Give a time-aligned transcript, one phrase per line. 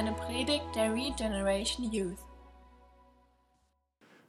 [0.00, 2.16] eine Predigt der Regeneration Youth.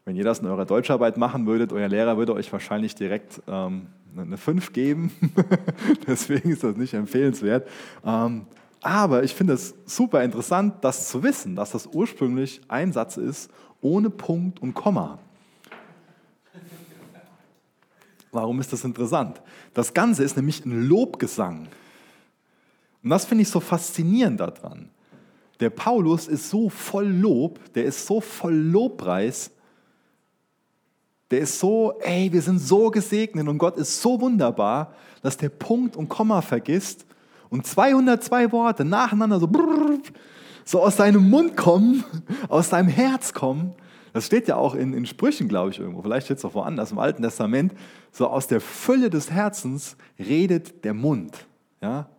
[0.03, 3.87] Wenn ihr das in eurer Deutscharbeit machen würdet, euer Lehrer würde euch wahrscheinlich direkt ähm,
[4.17, 5.13] eine 5 geben.
[6.07, 7.69] Deswegen ist das nicht empfehlenswert.
[8.05, 8.47] Ähm,
[8.81, 13.49] aber ich finde es super interessant, das zu wissen, dass das ursprünglich ein Satz ist,
[13.79, 15.19] ohne Punkt und Komma.
[18.33, 19.41] Warum ist das interessant?
[19.73, 21.69] Das Ganze ist nämlich ein Lobgesang.
[23.03, 24.89] Und das finde ich so faszinierend daran.
[25.61, 29.51] Der Paulus ist so voll Lob, der ist so voll Lobpreis,
[31.29, 35.49] der ist so, ey, wir sind so gesegnet und Gott ist so wunderbar, dass der
[35.49, 37.05] Punkt und Komma vergisst
[37.49, 39.99] und 202 Worte nacheinander so, brrr,
[40.65, 42.03] so aus seinem Mund kommen,
[42.49, 43.73] aus seinem Herz kommen.
[44.13, 46.01] Das steht ja auch in, in Sprüchen, glaube ich, irgendwo.
[46.01, 47.73] Vielleicht steht es auch woanders im Alten Testament.
[48.11, 51.45] So aus der Fülle des Herzens redet der Mund.
[51.81, 52.09] Ja?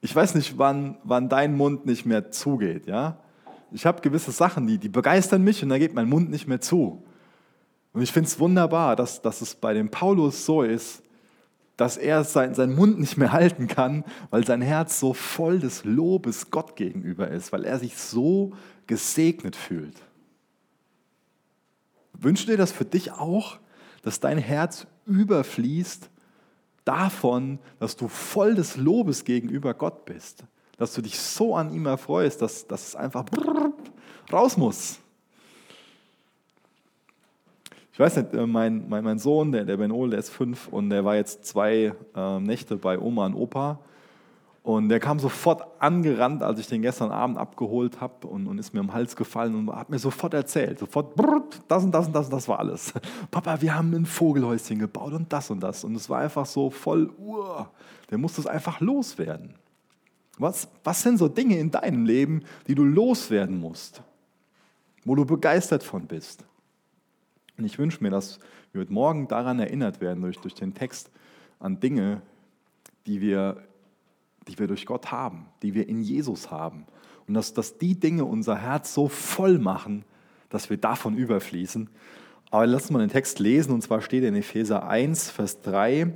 [0.00, 2.86] Ich weiß nicht, wann, wann dein Mund nicht mehr zugeht.
[2.86, 3.18] Ja?
[3.72, 6.60] Ich habe gewisse Sachen, die, die begeistern mich und da geht mein Mund nicht mehr
[6.60, 7.04] zu.
[7.92, 11.02] Und ich finde es wunderbar, dass, dass es bei dem Paulus so ist,
[11.76, 15.84] dass er sein, seinen Mund nicht mehr halten kann, weil sein Herz so voll des
[15.84, 18.52] Lobes Gott gegenüber ist, weil er sich so
[18.86, 19.96] gesegnet fühlt.
[22.14, 23.58] Wünschst du dir das für dich auch,
[24.02, 26.10] dass dein Herz überfließt
[26.88, 30.44] davon, dass du voll des Lobes gegenüber Gott bist?
[30.78, 33.26] Dass du dich so an ihm erfreust, dass, dass es einfach
[34.32, 34.98] raus muss.
[37.92, 40.68] Ich weiß nicht, äh, mein, mein, mein Sohn, der, der Ben Ol, der ist fünf
[40.68, 43.80] und der war jetzt zwei äh, Nächte bei Oma und Opa
[44.68, 48.74] und der kam sofort angerannt, als ich den gestern Abend abgeholt habe und, und, ist
[48.74, 51.14] mir am Hals gefallen und hat mir sofort erzählt, sofort,
[51.68, 52.92] das und das und das und das war alles.
[53.30, 55.84] Papa, wir haben ein Vogelhäuschen gebaut und das und das.
[55.84, 57.64] Und es war einfach so voll, uh,
[58.10, 59.54] der musste es einfach loswerden.
[60.36, 64.02] Was, was sind so Dinge in deinem Leben, die du loswerden musst,
[65.06, 66.44] wo du begeistert von bist?
[67.56, 68.38] Und ich wünsche mir, dass
[68.72, 71.10] wir heute Morgen daran erinnert werden, durch, durch den Text,
[71.58, 72.20] an Dinge,
[73.06, 73.62] die wir
[74.48, 76.86] die wir durch Gott haben, die wir in Jesus haben.
[77.26, 80.04] Und dass, dass die Dinge unser Herz so voll machen,
[80.48, 81.90] dass wir davon überfließen.
[82.50, 86.14] Aber lass uns mal den Text lesen, und zwar steht in Epheser 1, Vers 3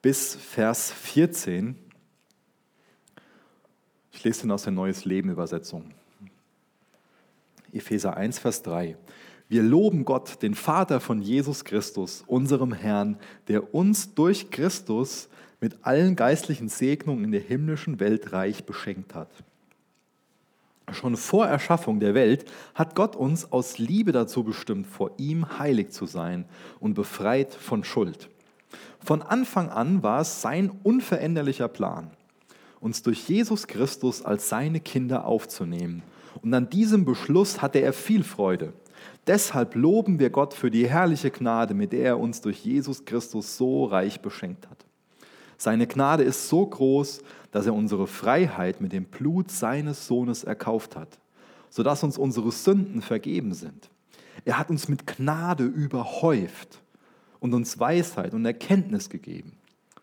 [0.00, 1.76] bis Vers 14.
[4.12, 5.90] Ich lese den aus der Neues Leben Übersetzung.
[7.72, 8.96] Epheser 1, Vers 3.
[9.48, 13.18] Wir loben Gott, den Vater von Jesus Christus, unserem Herrn,
[13.48, 15.28] der uns durch Christus
[15.60, 19.28] mit allen geistlichen Segnungen in der himmlischen Welt reich beschenkt hat.
[20.92, 22.44] Schon vor Erschaffung der Welt
[22.74, 26.44] hat Gott uns aus Liebe dazu bestimmt, vor ihm heilig zu sein
[26.80, 28.28] und befreit von Schuld.
[29.02, 32.10] Von Anfang an war es sein unveränderlicher Plan,
[32.80, 36.02] uns durch Jesus Christus als seine Kinder aufzunehmen.
[36.42, 38.72] Und an diesem Beschluss hatte er viel Freude.
[39.26, 43.56] Deshalb loben wir Gott für die herrliche Gnade, mit der er uns durch Jesus Christus
[43.56, 44.84] so reich beschenkt hat.
[45.56, 50.96] Seine Gnade ist so groß, dass er unsere Freiheit mit dem Blut seines Sohnes erkauft
[50.96, 51.18] hat,
[51.70, 53.90] sodass uns unsere Sünden vergeben sind.
[54.44, 56.82] Er hat uns mit Gnade überhäuft
[57.40, 59.52] und uns Weisheit und Erkenntnis gegeben.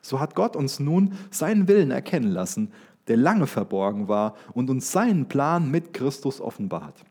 [0.02, 2.72] So hat Gott uns nun seinen Willen erkennen lassen,
[3.08, 7.04] der lange verborgen war, und uns seinen Plan mit Christus offenbart.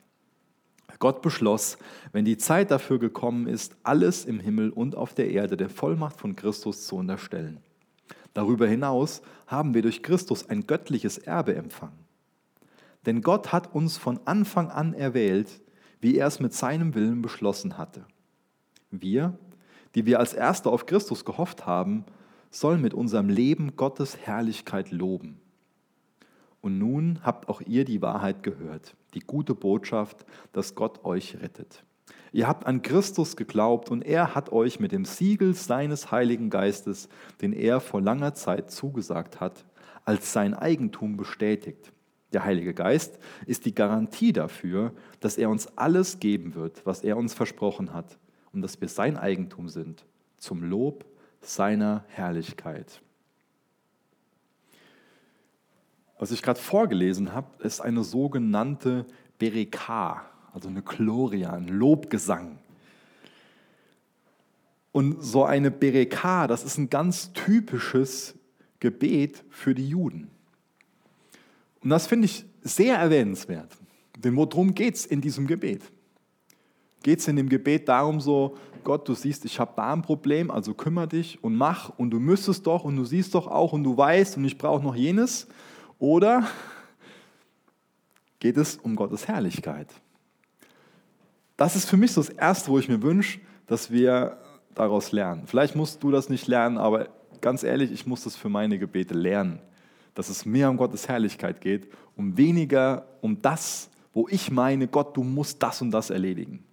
[1.01, 1.79] Gott beschloss,
[2.13, 6.17] wenn die Zeit dafür gekommen ist, alles im Himmel und auf der Erde der Vollmacht
[6.17, 7.59] von Christus zu unterstellen.
[8.35, 11.99] Darüber hinaus haben wir durch Christus ein göttliches Erbe empfangen.
[13.07, 15.49] Denn Gott hat uns von Anfang an erwählt,
[16.01, 18.05] wie er es mit seinem Willen beschlossen hatte.
[18.91, 19.39] Wir,
[19.95, 22.05] die wir als Erste auf Christus gehofft haben,
[22.51, 25.41] sollen mit unserem Leben Gottes Herrlichkeit loben.
[26.61, 31.85] Und nun habt auch ihr die Wahrheit gehört, die gute Botschaft, dass Gott euch rettet.
[32.33, 37.09] Ihr habt an Christus geglaubt und er hat euch mit dem Siegel seines Heiligen Geistes,
[37.41, 39.65] den er vor langer Zeit zugesagt hat,
[40.05, 41.93] als sein Eigentum bestätigt.
[42.33, 47.17] Der Heilige Geist ist die Garantie dafür, dass er uns alles geben wird, was er
[47.17, 48.19] uns versprochen hat
[48.53, 50.05] und dass wir sein Eigentum sind,
[50.37, 51.05] zum Lob
[51.41, 53.03] seiner Herrlichkeit.
[56.21, 59.07] Was ich gerade vorgelesen habe, ist eine sogenannte
[59.39, 62.59] Bereka also eine Gloria, ein Lobgesang.
[64.93, 68.35] Und so eine Bereka, das ist ein ganz typisches
[68.81, 70.31] Gebet für die Juden.
[71.83, 73.77] Und das finde ich sehr erwähnenswert.
[74.19, 75.83] Denn worum geht es in diesem Gebet?
[77.03, 80.51] Geht es in dem Gebet darum so, Gott, du siehst, ich habe da ein Problem,
[80.51, 83.85] also kümmere dich und mach und du müsstest doch und du siehst doch auch und
[83.85, 85.47] du weißt und ich brauche noch jenes?
[86.01, 86.49] Oder
[88.41, 89.89] geht es um Gottes Herrlichkeit.
[91.57, 94.39] Das ist für mich so das Erste, wo ich mir wünsche, dass wir
[94.75, 95.43] daraus lernen.
[95.47, 97.09] Vielleicht musst du das nicht lernen, aber
[97.43, 99.61] ganz ehrlich, ich muss das für meine Gebete lernen,
[100.15, 101.87] dass es mehr um Gottes Herrlichkeit geht,
[102.17, 106.65] um weniger um das, wo ich meine, Gott, du musst das und das erledigen.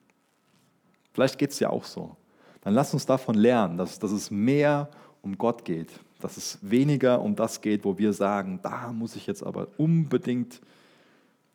[1.13, 2.15] Vielleicht geht es dir auch so.
[2.61, 4.89] Dann lass uns davon lernen, dass, dass es mehr
[5.21, 9.27] um Gott geht, dass es weniger um das geht, wo wir sagen, da muss ich
[9.27, 10.61] jetzt aber unbedingt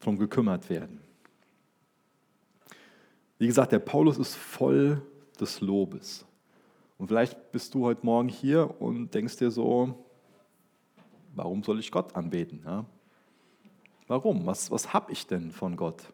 [0.01, 1.01] drum gekümmert werden.
[3.39, 5.03] Wie gesagt, der Paulus ist voll
[5.41, 6.25] des Lobes.
[6.99, 10.05] Und vielleicht bist du heute Morgen hier und denkst dir so,
[11.35, 12.63] warum soll ich Gott anbeten?
[12.65, 12.85] Ja?
[14.07, 14.47] Warum?
[14.47, 16.13] Was, was habe ich denn von Gott?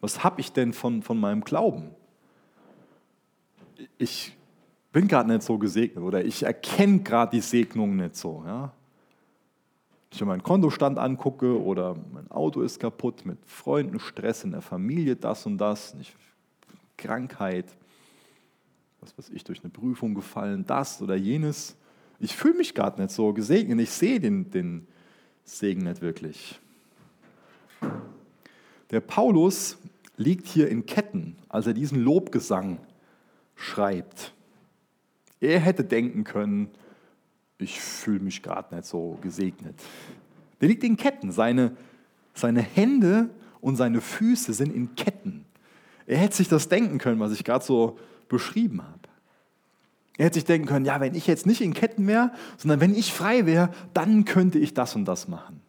[0.00, 1.90] Was habe ich denn von, von meinem Glauben?
[3.98, 4.32] Ich
[4.92, 8.42] bin gerade nicht so gesegnet oder ich erkenne gerade die Segnung nicht so.
[8.46, 8.72] Ja?
[10.12, 14.62] Ich mir meinen Kontostand angucke oder mein Auto ist kaputt, mit Freunden Stress in der
[14.62, 16.14] Familie, das und das, nicht,
[16.96, 17.66] Krankheit,
[19.00, 21.76] was weiß ich, durch eine Prüfung gefallen, das oder jenes.
[22.18, 24.86] Ich fühle mich gerade nicht so gesegnet, ich sehe den, den
[25.44, 26.60] Segen nicht wirklich.
[28.90, 29.78] Der Paulus
[30.16, 32.78] liegt hier in Ketten, als er diesen Lobgesang
[33.54, 34.34] schreibt.
[35.40, 36.70] Er hätte denken können,
[37.58, 39.74] ich fühle mich gerade nicht so gesegnet.
[40.60, 41.32] Der liegt in Ketten.
[41.32, 41.76] Seine,
[42.34, 45.44] seine Hände und seine Füße sind in Ketten.
[46.06, 47.98] Er hätte sich das denken können, was ich gerade so
[48.28, 49.00] beschrieben habe.
[50.18, 52.94] Er hätte sich denken können, ja, wenn ich jetzt nicht in Ketten wäre, sondern wenn
[52.94, 55.62] ich frei wäre, dann könnte ich das und das machen.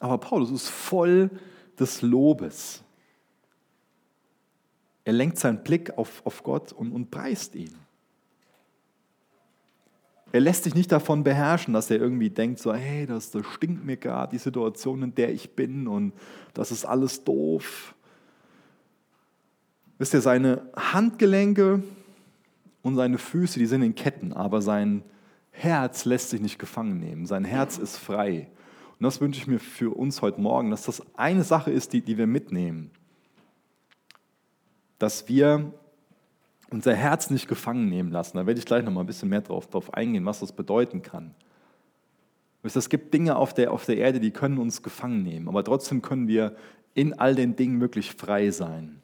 [0.00, 1.30] Aber Paulus ist voll
[1.78, 2.82] des Lobes.
[5.04, 7.74] Er lenkt seinen Blick auf, auf Gott und, und preist ihn.
[10.36, 13.86] Er lässt sich nicht davon beherrschen, dass er irgendwie denkt, so, hey, das, das stinkt
[13.86, 16.12] mir gerade, die Situation, in der ich bin und
[16.52, 17.94] das ist alles doof.
[19.96, 21.82] Wisst ihr, seine Handgelenke
[22.82, 25.04] und seine Füße, die sind in Ketten, aber sein
[25.52, 27.24] Herz lässt sich nicht gefangen nehmen.
[27.24, 28.50] Sein Herz ist frei.
[28.98, 32.02] Und das wünsche ich mir für uns heute Morgen, dass das eine Sache ist, die,
[32.02, 32.90] die wir mitnehmen.
[34.98, 35.72] Dass wir
[36.70, 38.36] unser Herz nicht gefangen nehmen lassen.
[38.36, 41.02] Da werde ich gleich noch mal ein bisschen mehr drauf, drauf eingehen, was das bedeuten
[41.02, 41.34] kann.
[42.62, 46.02] Es gibt Dinge auf der, auf der Erde, die können uns gefangen nehmen, aber trotzdem
[46.02, 46.56] können wir
[46.94, 49.00] in all den Dingen wirklich frei sein.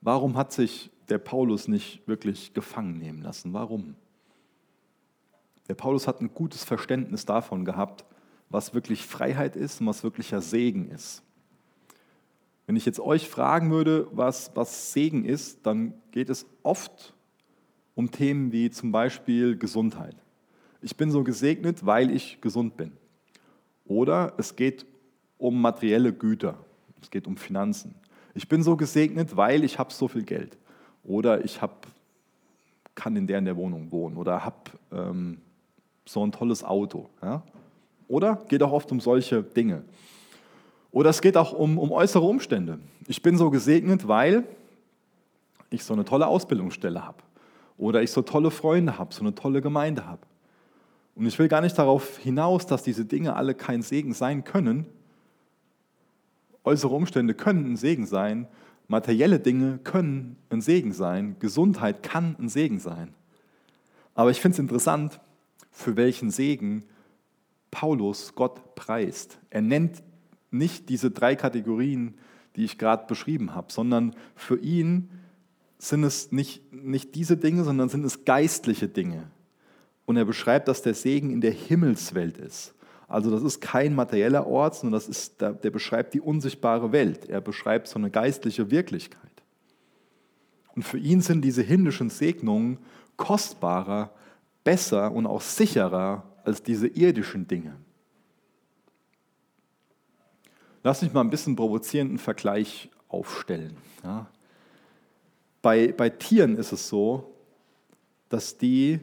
[0.00, 3.52] Warum hat sich der Paulus nicht wirklich gefangen nehmen lassen?
[3.52, 3.96] Warum?
[5.66, 8.04] Der Paulus hat ein gutes Verständnis davon gehabt,
[8.48, 11.22] was wirklich Freiheit ist und was wirklicher Segen ist.
[12.68, 17.14] Wenn ich jetzt euch fragen würde, was, was Segen ist, dann geht es oft
[17.94, 20.14] um Themen wie zum Beispiel Gesundheit.
[20.82, 22.92] Ich bin so gesegnet, weil ich gesund bin.
[23.86, 24.84] Oder es geht
[25.38, 26.58] um materielle Güter.
[27.00, 27.94] Es geht um Finanzen.
[28.34, 30.58] Ich bin so gesegnet, weil ich habe so viel Geld.
[31.04, 31.86] Oder ich hab,
[32.94, 34.18] kann in der in der Wohnung wohnen.
[34.18, 34.56] Oder habe
[34.92, 35.38] ähm,
[36.04, 37.08] so ein tolles Auto.
[37.22, 37.42] Ja?
[38.08, 39.84] Oder geht auch oft um solche Dinge.
[40.90, 42.78] Oder es geht auch um, um äußere Umstände.
[43.06, 44.44] Ich bin so gesegnet, weil
[45.70, 47.18] ich so eine tolle Ausbildungsstelle habe.
[47.76, 50.22] Oder ich so tolle Freunde habe, so eine tolle Gemeinde habe.
[51.14, 54.86] Und ich will gar nicht darauf hinaus, dass diese Dinge alle kein Segen sein können.
[56.64, 58.46] Äußere Umstände können ein Segen sein.
[58.88, 61.36] Materielle Dinge können ein Segen sein.
[61.38, 63.14] Gesundheit kann ein Segen sein.
[64.14, 65.20] Aber ich finde es interessant,
[65.70, 66.84] für welchen Segen
[67.70, 69.38] Paulus Gott preist.
[69.50, 70.02] Er nennt
[70.50, 72.14] nicht diese drei Kategorien,
[72.56, 75.10] die ich gerade beschrieben habe, sondern für ihn
[75.78, 79.30] sind es nicht, nicht diese Dinge, sondern sind es geistliche Dinge.
[80.06, 82.74] Und er beschreibt, dass der Segen in der Himmelswelt ist.
[83.06, 87.26] Also das ist kein materieller Ort, sondern das ist, der, beschreibt die unsichtbare Welt.
[87.28, 89.22] Er beschreibt so eine geistliche Wirklichkeit.
[90.74, 92.78] Und für ihn sind diese himmlischen Segnungen
[93.16, 94.12] kostbarer,
[94.62, 97.76] besser und auch sicherer als diese irdischen Dinge.
[100.82, 103.76] Lass mich mal ein bisschen provozierenden Vergleich aufstellen.
[104.04, 104.26] Ja.
[105.60, 107.34] Bei, bei Tieren ist es so,
[108.28, 109.00] dass die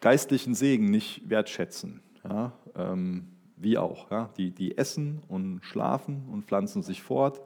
[0.00, 2.00] geistlichen Segen nicht wertschätzen.
[2.24, 4.10] Ja, ähm, wie auch.
[4.10, 4.30] Ja.
[4.36, 7.40] Die, die essen und schlafen und pflanzen sich fort.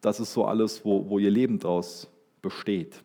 [0.00, 2.08] Das ist so alles, wo, wo ihr Leben daraus
[2.40, 3.02] besteht.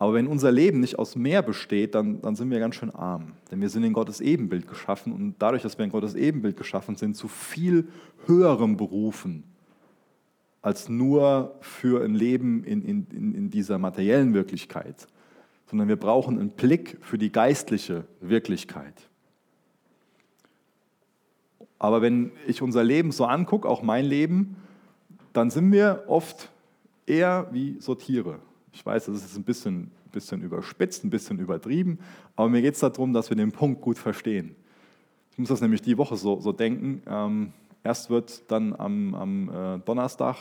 [0.00, 3.32] Aber wenn unser Leben nicht aus mehr besteht, dann, dann sind wir ganz schön arm.
[3.50, 6.96] Denn wir sind in Gottes Ebenbild geschaffen und dadurch, dass wir in Gottes Ebenbild geschaffen
[6.96, 7.86] sind, zu viel
[8.24, 9.44] höherem berufen
[10.62, 15.06] als nur für ein Leben in, in, in dieser materiellen Wirklichkeit,
[15.66, 18.94] sondern wir brauchen einen Blick für die geistliche Wirklichkeit.
[21.78, 24.56] Aber wenn ich unser Leben so angucke, auch mein Leben,
[25.34, 26.50] dann sind wir oft
[27.04, 28.38] eher wie Sortiere.
[28.72, 31.98] Ich weiß, das ist ein bisschen, bisschen überspitzt, ein bisschen übertrieben,
[32.36, 34.54] aber mir geht es darum, dass wir den Punkt gut verstehen.
[35.32, 37.02] Ich muss das nämlich die Woche so, so denken.
[37.06, 40.36] Ähm, erst wird dann am, am äh, Donnerstag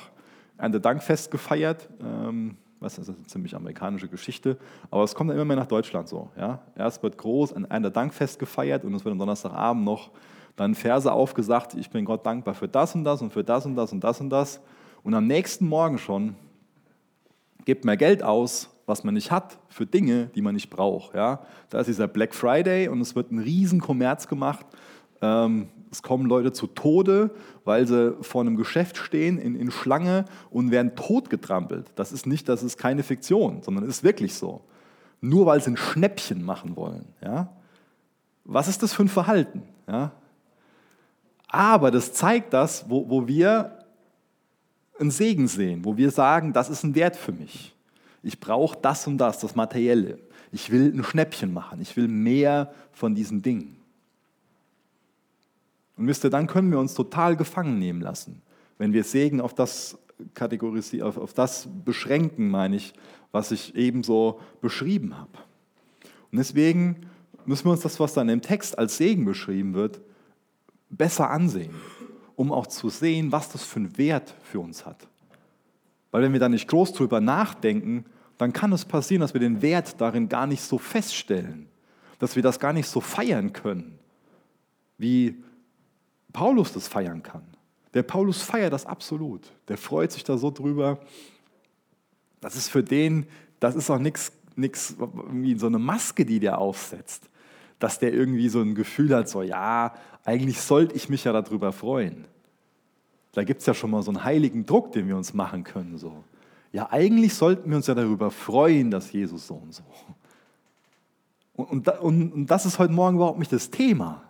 [0.58, 1.90] ein Dankfest gefeiert.
[2.02, 4.58] Ähm, was ist eine ziemlich amerikanische Geschichte,
[4.90, 6.30] aber es kommt dann immer mehr nach Deutschland so.
[6.38, 6.60] Ja?
[6.76, 10.12] Erst wird groß ein, ein Dankfest gefeiert und es wird am Donnerstagabend noch
[10.56, 13.76] dann Verse aufgesagt, ich bin Gott dankbar für das und das und für das und
[13.76, 14.62] das und das und das.
[15.04, 16.36] Und am nächsten Morgen schon
[17.70, 21.14] gibt man Geld aus, was man nicht hat, für Dinge, die man nicht braucht.
[21.14, 21.46] Ja?
[21.70, 24.66] Da ist dieser Black Friday und es wird ein riesen Kommerz gemacht.
[25.22, 27.30] Ähm, es kommen Leute zu Tode,
[27.66, 31.92] weil sie vor einem Geschäft stehen in, in Schlange und werden totgetrampelt.
[31.96, 34.62] Das ist nicht, das ist keine Fiktion, sondern es ist wirklich so.
[35.22, 37.06] Nur weil sie ein Schnäppchen machen wollen.
[37.24, 37.50] Ja?
[38.46, 39.62] Was ist das für ein Verhalten?
[39.88, 40.14] Ja?
[41.48, 43.79] Aber das zeigt das, wo, wo wir
[45.00, 47.74] einen Segen sehen, wo wir sagen, das ist ein Wert für mich.
[48.22, 50.20] Ich brauche das und das, das Materielle.
[50.52, 51.82] Ich will ein Schnäppchen machen.
[51.82, 53.78] Ich will mehr von diesen Dingen.
[55.96, 58.42] Und wisst ihr, dann können wir uns total gefangen nehmen lassen,
[58.78, 59.98] wenn wir Segen auf das
[60.34, 62.94] kategorisieren, auf, auf das beschränken, meine ich,
[63.32, 65.32] was ich eben so beschrieben habe.
[66.32, 67.08] Und deswegen
[67.46, 70.02] müssen wir uns das, was dann im Text als Segen beschrieben wird,
[70.90, 71.74] besser ansehen
[72.40, 75.10] um auch zu sehen, was das für einen Wert für uns hat.
[76.10, 78.06] Weil wenn wir da nicht groß drüber nachdenken,
[78.38, 81.68] dann kann es passieren, dass wir den Wert darin gar nicht so feststellen,
[82.18, 84.00] dass wir das gar nicht so feiern können,
[84.98, 85.44] wie
[86.32, 87.44] Paulus das feiern kann.
[87.94, 89.52] Der Paulus feiert das absolut.
[89.68, 91.02] Der freut sich da so drüber.
[92.40, 93.28] Das ist für den,
[93.60, 97.29] das ist auch nichts, irgendwie so eine Maske, die der aufsetzt
[97.80, 99.94] dass der irgendwie so ein Gefühl hat, so ja,
[100.26, 102.26] eigentlich sollte ich mich ja darüber freuen.
[103.34, 105.98] Da gibt es ja schon mal so einen heiligen Druck, den wir uns machen können.
[105.98, 106.24] So.
[106.72, 109.84] Ja, eigentlich sollten wir uns ja darüber freuen, dass Jesus so und so.
[111.56, 114.24] Und, und, und das ist heute Morgen überhaupt nicht das Thema.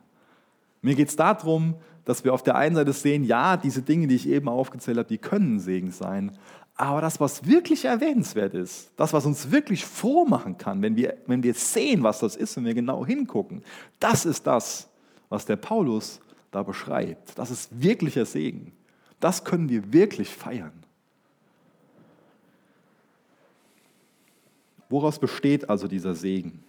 [0.82, 1.76] Mir geht es darum,
[2.06, 5.08] dass wir auf der einen Seite sehen, ja, diese Dinge, die ich eben aufgezählt habe,
[5.08, 6.32] die können Segen sein.
[6.80, 11.18] Aber das, was wirklich erwähnenswert ist, das, was uns wirklich froh machen kann, wenn wir,
[11.28, 13.66] wenn wir sehen, was das ist, wenn wir genau hingucken,
[14.00, 14.88] das ist das,
[15.28, 16.22] was der Paulus
[16.52, 17.38] da beschreibt.
[17.38, 18.72] Das ist wirklicher Segen.
[19.20, 20.72] Das können wir wirklich feiern.
[24.88, 26.64] Woraus besteht also dieser Segen?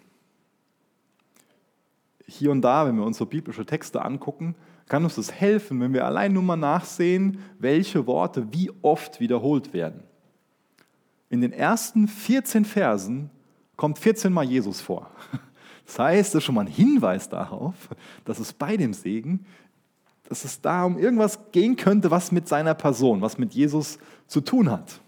[2.27, 4.57] Hier und da, wenn wir uns so biblische Texte angucken,
[4.91, 9.73] kann uns das helfen, wenn wir allein nur mal nachsehen, welche Worte wie oft wiederholt
[9.73, 10.03] werden.
[11.29, 13.31] In den ersten 14 Versen
[13.77, 15.11] kommt 14 Mal Jesus vor.
[15.87, 17.75] Das heißt, das ist schon mal ein Hinweis darauf,
[18.25, 19.45] dass es bei dem Segen,
[20.29, 24.41] dass es da um irgendwas gehen könnte, was mit seiner Person, was mit Jesus zu
[24.41, 25.01] tun hat.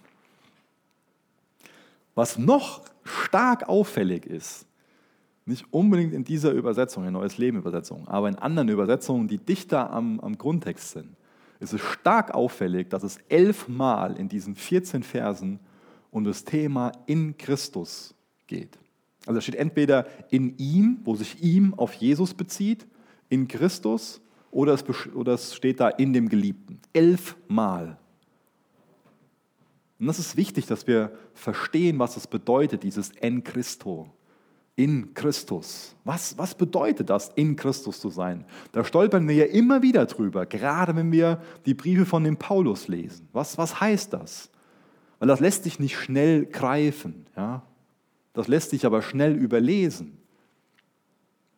[2.17, 4.67] Was noch stark auffällig ist,
[5.45, 9.91] nicht unbedingt in dieser Übersetzung, in Neues Leben Übersetzung, aber in anderen Übersetzungen, die dichter
[9.91, 11.17] am, am Grundtext sind,
[11.61, 15.61] ist es stark auffällig, dass es elfmal in diesen 14 Versen
[16.11, 18.15] um das Thema in Christus
[18.47, 18.79] geht.
[19.27, 22.87] Also da steht entweder in ihm, wo sich ihm auf Jesus bezieht,
[23.29, 24.21] in Christus,
[24.51, 24.85] oder es,
[25.15, 26.81] oder es steht da in dem Geliebten.
[26.93, 27.97] Elfmal.
[29.99, 34.13] Und das ist wichtig, dass wir verstehen, was es bedeutet, dieses en Christo
[34.77, 35.95] in Christus.
[36.05, 38.45] Was, was bedeutet das, in Christus zu sein?
[38.73, 42.89] Da stolpern wir ja immer wieder drüber, gerade wenn wir die Briefe von dem Paulus
[42.89, 43.29] lesen.
[43.33, 44.51] Was, was heißt das?
[45.19, 47.27] Weil das lässt sich nicht schnell greifen.
[47.37, 47.63] Ja?
[48.33, 50.19] Das lässt sich aber schnell überlesen.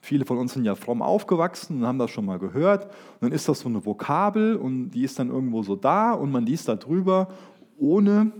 [0.00, 2.84] Viele von uns sind ja fromm aufgewachsen und haben das schon mal gehört.
[2.84, 6.30] Und dann ist das so eine Vokabel und die ist dann irgendwo so da und
[6.30, 7.28] man liest da drüber,
[7.78, 8.32] ohne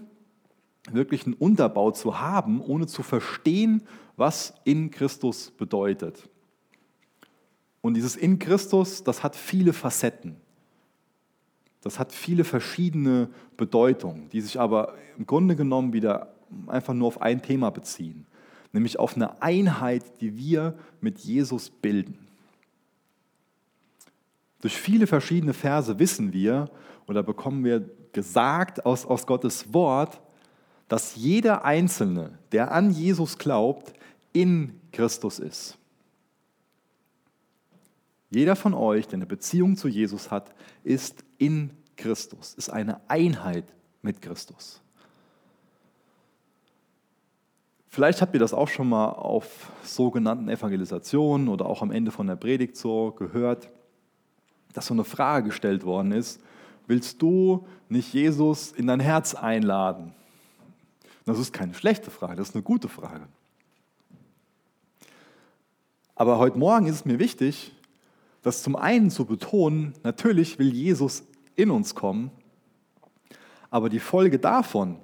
[0.90, 3.82] wirklich einen Unterbau zu haben, ohne zu verstehen,
[4.16, 6.28] was in Christus bedeutet.
[7.80, 10.36] Und dieses in Christus, das hat viele Facetten.
[11.82, 16.34] Das hat viele verschiedene Bedeutungen, die sich aber im Grunde genommen wieder
[16.66, 18.26] einfach nur auf ein Thema beziehen,
[18.72, 22.16] nämlich auf eine Einheit, die wir mit Jesus bilden.
[24.62, 26.70] Durch viele verschiedene Verse wissen wir
[27.06, 30.22] oder bekommen wir gesagt aus, aus Gottes Wort,
[30.88, 33.92] dass jeder Einzelne, der an Jesus glaubt,
[34.34, 35.78] in Christus ist.
[38.28, 43.64] Jeder von euch, der eine Beziehung zu Jesus hat, ist in Christus, ist eine Einheit
[44.02, 44.82] mit Christus.
[47.88, 52.26] Vielleicht habt ihr das auch schon mal auf sogenannten Evangelisationen oder auch am Ende von
[52.26, 53.70] der Predigt so gehört,
[54.72, 56.42] dass so eine Frage gestellt worden ist,
[56.88, 60.12] willst du nicht Jesus in dein Herz einladen?
[61.24, 63.28] Das ist keine schlechte Frage, das ist eine gute Frage.
[66.14, 67.72] Aber heute Morgen ist es mir wichtig,
[68.42, 71.24] das zum einen zu betonen, natürlich will Jesus
[71.56, 72.30] in uns kommen,
[73.70, 74.96] aber die Folge davon,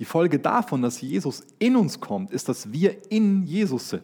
[0.00, 4.02] die Folge davon, dass Jesus in uns kommt, ist, dass wir in Jesus sind.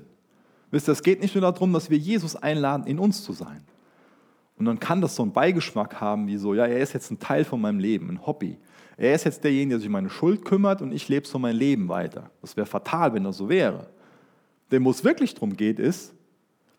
[0.70, 3.64] Wisst ihr, es geht nicht nur darum, dass wir Jesus einladen, in uns zu sein.
[4.58, 7.18] Und dann kann das so einen Beigeschmack haben, wie so, ja, er ist jetzt ein
[7.18, 8.58] Teil von meinem Leben, ein Hobby.
[8.96, 11.56] Er ist jetzt derjenige, der sich um meine Schuld kümmert und ich lebe so mein
[11.56, 12.30] Leben weiter.
[12.40, 13.88] Das wäre fatal, wenn das so wäre.
[14.70, 16.12] Denn wo es wirklich darum geht, ist,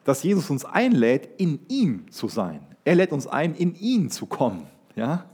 [0.04, 2.62] dass Jesus uns einlädt, in ihm zu sein.
[2.86, 4.66] Er lädt uns ein, in ihn zu kommen.
[4.96, 5.26] Ja?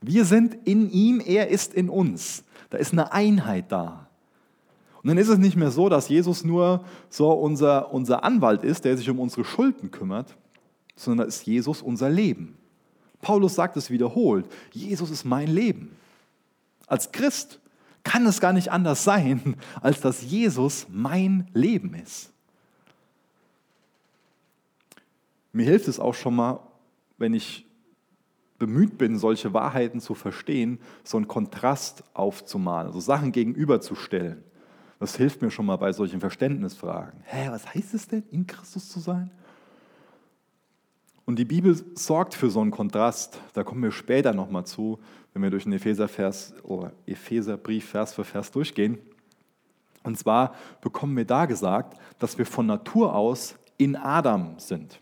[0.00, 2.44] Wir sind in ihm, er ist in uns.
[2.70, 4.08] Da ist eine Einheit da.
[5.02, 8.84] Und dann ist es nicht mehr so, dass Jesus nur so unser, unser Anwalt ist,
[8.84, 10.36] der sich um unsere Schulden kümmert,
[10.96, 12.56] sondern ist Jesus unser Leben.
[13.22, 15.96] Paulus sagt es wiederholt, Jesus ist mein Leben.
[16.86, 17.60] Als Christ
[18.08, 22.32] kann es gar nicht anders sein, als dass Jesus mein Leben ist.
[25.52, 26.60] Mir hilft es auch schon mal,
[27.18, 27.66] wenn ich
[28.58, 34.42] bemüht bin, solche Wahrheiten zu verstehen, so einen Kontrast aufzumalen, also Sachen gegenüberzustellen.
[35.00, 37.20] Das hilft mir schon mal bei solchen Verständnisfragen.
[37.24, 39.30] Hä, was heißt es denn, in Christus zu sein?
[41.28, 43.38] Und die Bibel sorgt für so einen Kontrast.
[43.52, 44.98] Da kommen wir später nochmal zu,
[45.34, 48.96] wenn wir durch den Epheservers oder Epheserbrief Vers für Vers durchgehen.
[50.04, 55.00] Und zwar bekommen wir da gesagt, dass wir von Natur aus in Adam sind.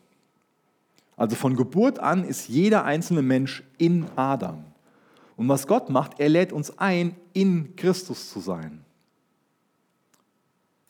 [1.16, 4.64] Also von Geburt an ist jeder einzelne Mensch in Adam.
[5.37, 8.85] Und was Gott macht, er lädt uns ein, in Christus zu sein.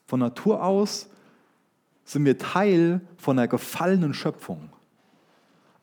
[0.06, 1.10] Von Natur aus
[2.06, 4.70] sind wir Teil von einer gefallenen Schöpfung.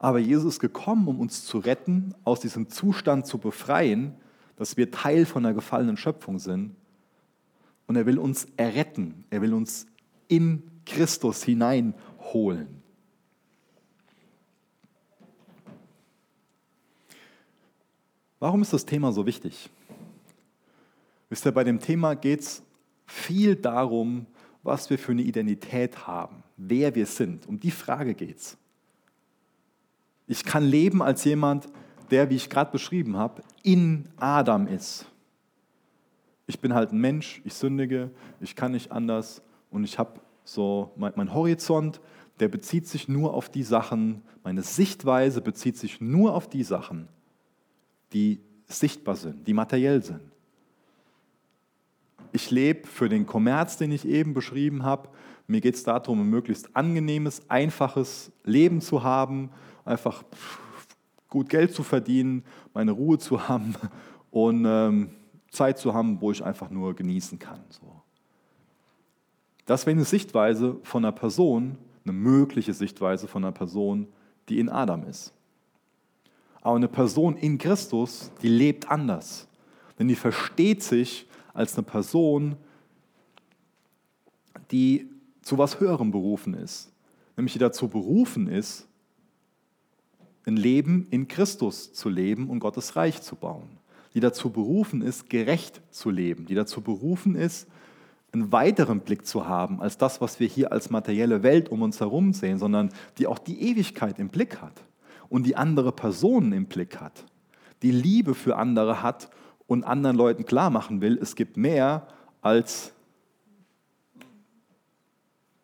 [0.03, 4.13] Aber Jesus ist gekommen, um uns zu retten, aus diesem Zustand zu befreien,
[4.57, 6.75] dass wir Teil von einer gefallenen Schöpfung sind.
[7.87, 9.23] Und er will uns erretten.
[9.29, 9.87] Er will uns
[10.27, 12.67] in Christus hineinholen.
[18.39, 19.69] Warum ist das Thema so wichtig?
[21.29, 22.61] Wisst ihr, bei dem Thema geht es
[23.05, 24.25] viel darum,
[24.63, 27.47] was wir für eine Identität haben, wer wir sind.
[27.47, 28.57] Um die Frage geht es.
[30.27, 31.67] Ich kann leben als jemand,
[32.11, 35.05] der, wie ich gerade beschrieben habe, in Adam ist.
[36.45, 40.91] Ich bin halt ein Mensch, ich sündige, ich kann nicht anders und ich habe so
[40.97, 42.01] mein, mein Horizont,
[42.39, 47.07] der bezieht sich nur auf die Sachen, meine Sichtweise bezieht sich nur auf die Sachen,
[48.11, 50.21] die sichtbar sind, die materiell sind.
[52.31, 55.09] Ich lebe für den Kommerz, den ich eben beschrieben habe.
[55.47, 59.51] Mir geht es darum, ein möglichst angenehmes, einfaches Leben zu haben,
[59.85, 60.23] einfach
[61.29, 62.43] gut Geld zu verdienen,
[62.73, 63.75] meine Ruhe zu haben
[64.31, 65.09] und ähm,
[65.49, 67.59] Zeit zu haben, wo ich einfach nur genießen kann.
[67.69, 68.01] So.
[69.65, 74.07] Das wäre eine Sichtweise von einer Person, eine mögliche Sichtweise von einer Person,
[74.49, 75.33] die in Adam ist.
[76.61, 79.47] Aber eine Person in Christus, die lebt anders.
[79.99, 82.55] Denn die versteht sich als eine Person,
[84.71, 85.09] die
[85.41, 86.91] zu was Höherem berufen ist.
[87.35, 88.87] Nämlich die dazu berufen ist,
[90.45, 93.77] ein Leben in Christus zu leben und Gottes Reich zu bauen.
[94.13, 96.45] Die dazu berufen ist, gerecht zu leben.
[96.45, 97.67] Die dazu berufen ist,
[98.33, 101.99] einen weiteren Blick zu haben als das, was wir hier als materielle Welt um uns
[101.99, 104.83] herum sehen, sondern die auch die Ewigkeit im Blick hat
[105.29, 107.25] und die andere Personen im Blick hat,
[107.83, 109.29] die Liebe für andere hat
[109.67, 112.07] und anderen Leuten klar machen will, es gibt mehr
[112.41, 112.93] als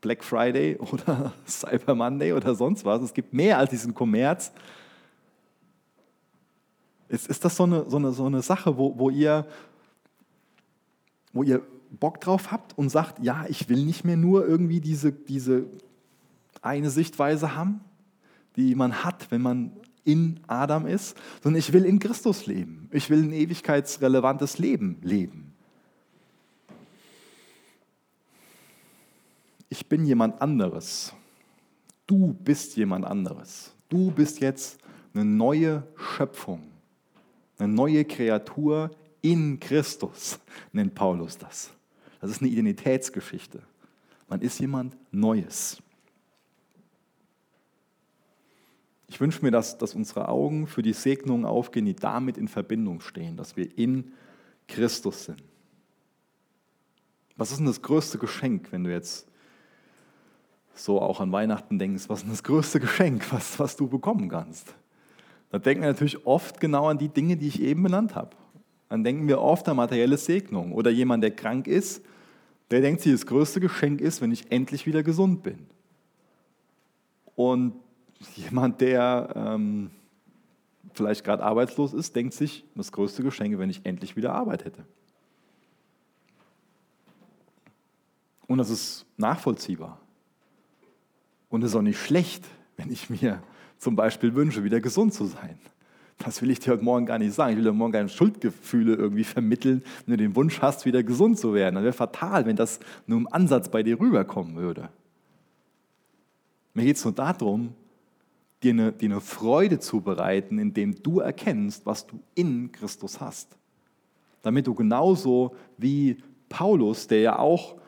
[0.02, 3.02] Black Friday oder Cyber Monday oder sonst was.
[3.02, 4.52] Es gibt mehr als diesen Kommerz.
[7.08, 9.48] Ist, ist das so eine, so eine, so eine Sache, wo, wo, ihr,
[11.34, 15.12] wo ihr Bock drauf habt und sagt, ja, ich will nicht mehr nur irgendwie diese,
[15.12, 15.66] diese
[16.62, 17.82] eine Sichtweise haben?
[18.60, 19.72] die man hat, wenn man
[20.04, 22.90] in Adam ist, sondern ich will in Christus leben.
[22.92, 25.49] Ich will ein ewigkeitsrelevantes Leben leben.
[29.70, 31.14] Ich bin jemand anderes.
[32.08, 33.72] Du bist jemand anderes.
[33.88, 34.80] Du bist jetzt
[35.14, 36.64] eine neue Schöpfung,
[37.58, 40.40] eine neue Kreatur in Christus,
[40.72, 41.72] nennt Paulus das.
[42.20, 43.62] Das ist eine Identitätsgeschichte.
[44.28, 45.82] Man ist jemand Neues.
[49.08, 53.02] Ich wünsche mir, dass, dass unsere Augen für die Segnungen aufgehen, die damit in Verbindung
[53.02, 54.14] stehen, dass wir in
[54.68, 55.42] Christus sind.
[57.36, 59.29] Was ist denn das größte Geschenk, wenn du jetzt
[60.80, 64.74] so auch an Weihnachten denkst, was ist das größte Geschenk, was, was du bekommen kannst?
[65.52, 68.36] Da denken wir natürlich oft genau an die Dinge, die ich eben benannt habe.
[68.90, 70.74] Dann denken wir oft an materielle Segnung.
[70.74, 72.04] Oder jemand, der krank ist,
[72.72, 75.68] der denkt sich, das größte Geschenk ist, wenn ich endlich wieder gesund bin.
[77.36, 77.74] Und
[78.36, 79.92] jemand, der ähm,
[80.94, 84.86] vielleicht gerade arbeitslos ist, denkt sich, das größte Geschenk, wenn ich endlich wieder Arbeit hätte.
[88.48, 90.00] Und das ist nachvollziehbar.
[91.50, 92.46] Und es ist auch nicht schlecht,
[92.78, 93.42] wenn ich mir
[93.78, 95.60] zum Beispiel wünsche, wieder gesund zu sein.
[96.20, 97.52] Das will ich dir heute Morgen gar nicht sagen.
[97.52, 101.40] Ich will dir morgen keine Schuldgefühle irgendwie vermitteln, wenn du den Wunsch hast, wieder gesund
[101.40, 101.76] zu werden.
[101.76, 104.90] Das wäre fatal, wenn das nur im Ansatz bei dir rüberkommen würde.
[106.74, 107.74] Mir geht es nur darum,
[108.62, 113.58] dir eine, dir eine Freude zu bereiten, indem du erkennst, was du in Christus hast.
[114.42, 116.18] Damit du genauso wie
[116.50, 117.79] Paulus, der ja auch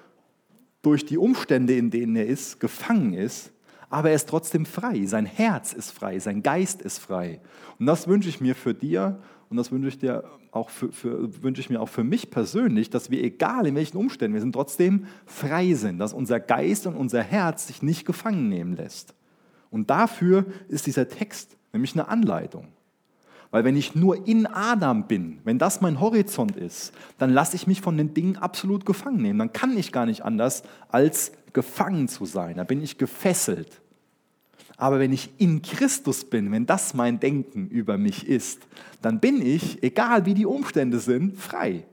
[0.82, 3.52] durch die Umstände, in denen er ist, gefangen ist,
[3.89, 5.06] aber er ist trotzdem frei.
[5.06, 7.41] Sein Herz ist frei, sein Geist ist frei.
[7.78, 11.44] Und das wünsche ich mir für dir und das wünsche ich, dir auch für, für,
[11.44, 14.54] wünsche ich mir auch für mich persönlich, dass wir, egal in welchen Umständen wir sind,
[14.54, 19.13] trotzdem frei sind, dass unser Geist und unser Herz sich nicht gefangen nehmen lässt.
[19.70, 22.67] Und dafür ist dieser Text nämlich eine Anleitung.
[23.51, 27.67] Weil wenn ich nur in Adam bin, wenn das mein Horizont ist, dann lasse ich
[27.67, 29.39] mich von den Dingen absolut gefangen nehmen.
[29.39, 32.55] Dann kann ich gar nicht anders, als gefangen zu sein.
[32.55, 33.81] Da bin ich gefesselt.
[34.77, 38.61] Aber wenn ich in Christus bin, wenn das mein Denken über mich ist,
[39.01, 41.83] dann bin ich, egal wie die Umstände sind, frei.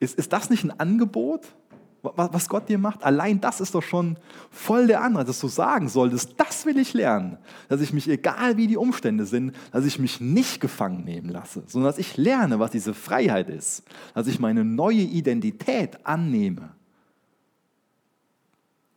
[0.00, 1.54] Ist, ist das nicht ein Angebot?
[2.02, 4.16] Was Gott dir macht, allein das ist doch schon
[4.50, 7.38] voll der Anreiz, dass du sagen solltest, das will ich lernen.
[7.68, 11.64] Dass ich mich, egal wie die Umstände sind, dass ich mich nicht gefangen nehmen lasse,
[11.66, 13.82] sondern dass ich lerne, was diese Freiheit ist.
[14.14, 16.70] Dass ich meine neue Identität annehme.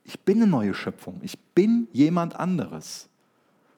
[0.04, 1.20] Ich bin eine neue Schöpfung.
[1.24, 3.10] Ich bin jemand anderes.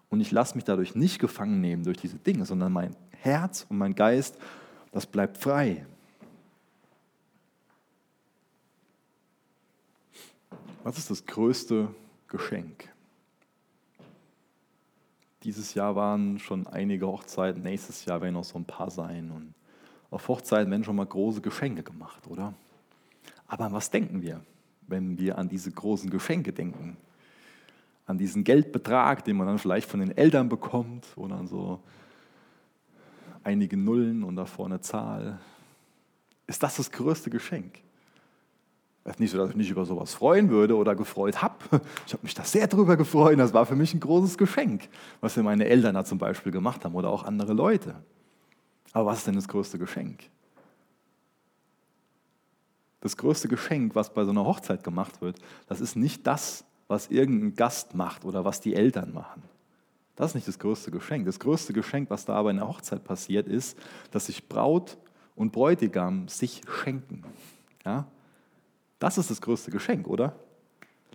[0.10, 3.78] Und ich lasse mich dadurch nicht gefangen nehmen durch diese Dinge, sondern mein Herz und
[3.78, 4.38] mein Geist,
[4.92, 5.86] das bleibt frei.
[10.84, 11.88] Was ist das größte
[12.28, 12.90] Geschenk?
[15.44, 19.32] Dieses Jahr waren schon einige Hochzeiten, nächstes Jahr werden noch so ein paar sein.
[19.32, 19.54] Und
[20.10, 22.54] auf Hochzeiten werden schon mal große Geschenke gemacht, oder?
[23.48, 24.42] Aber an was denken wir,
[24.88, 26.98] wenn wir an diese großen Geschenke denken?
[28.06, 31.80] An diesen Geldbetrag, den man dann vielleicht von den Eltern bekommt, oder an so
[33.44, 35.40] einige Nullen und davor eine Zahl.
[36.46, 37.80] Ist das das größte Geschenk?
[39.06, 41.56] Es ist nicht so, dass ich mich über sowas freuen würde oder gefreut habe.
[42.08, 43.38] Ich habe mich da sehr drüber gefreut.
[43.38, 44.88] Das war für mich ein großes Geschenk,
[45.20, 47.96] was mir meine Eltern da zum Beispiel gemacht haben oder auch andere Leute.
[48.94, 50.24] Aber was ist denn das größte Geschenk?
[53.02, 55.38] Das größte Geschenk, was bei so einer Hochzeit gemacht wird,
[55.68, 59.44] das ist nicht das, was irgendein Gast macht oder was die Eltern machen.
[60.16, 61.26] Das ist nicht das größte Geschenk.
[61.26, 63.78] Das größte Geschenk, was da bei einer Hochzeit passiert, ist,
[64.12, 64.98] dass sich Braut
[65.36, 67.24] und Bräutigam sich schenken.
[67.84, 68.06] Ja?
[69.04, 70.34] Das ist das größte Geschenk, oder?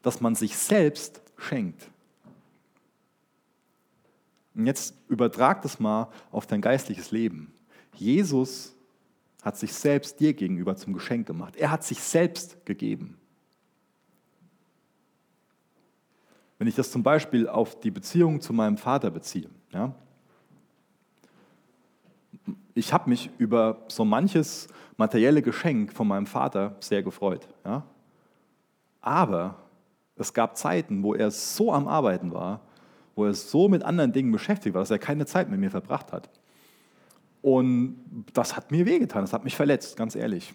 [0.02, 1.90] Dass man sich selbst schenkt.
[4.54, 7.50] Und jetzt übertrag das mal auf dein geistliches Leben.
[7.94, 8.76] Jesus
[9.40, 11.56] hat sich selbst dir gegenüber zum Geschenk gemacht.
[11.56, 13.16] Er hat sich selbst gegeben.
[16.58, 19.94] Wenn ich das zum Beispiel auf die Beziehung zu meinem Vater beziehe, ja,
[22.78, 27.48] ich habe mich über so manches materielle Geschenk von meinem Vater sehr gefreut.
[27.64, 27.82] Ja?
[29.00, 29.56] Aber
[30.16, 32.60] es gab Zeiten, wo er so am Arbeiten war,
[33.14, 36.12] wo er so mit anderen Dingen beschäftigt war, dass er keine Zeit mit mir verbracht
[36.12, 36.30] hat.
[37.42, 37.96] Und
[38.32, 40.54] das hat mir wehgetan, das hat mich verletzt, ganz ehrlich.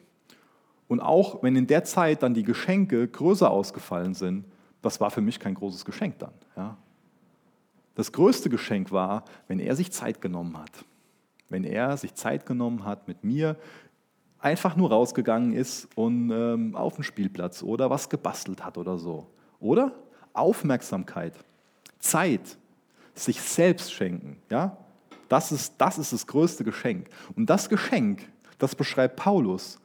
[0.88, 4.45] Und auch wenn in der Zeit dann die Geschenke größer ausgefallen sind,
[4.81, 6.33] das war für mich kein großes Geschenk dann.
[6.57, 6.77] Ja?
[7.95, 10.86] Das größte Geschenk war, wenn er sich Zeit genommen hat.
[11.49, 13.58] Wenn er sich Zeit genommen hat, mit mir
[14.39, 19.27] einfach nur rausgegangen ist und ähm, auf den Spielplatz oder was gebastelt hat oder so.
[19.60, 19.93] Oder?
[20.34, 21.34] Aufmerksamkeit,
[21.99, 22.58] Zeit,
[23.15, 24.38] sich selbst schenken.
[24.49, 24.77] Ja?
[25.29, 27.08] Das, ist, das ist das größte Geschenk.
[27.36, 28.27] Und das Geschenk,
[28.58, 29.79] das beschreibt Paulus,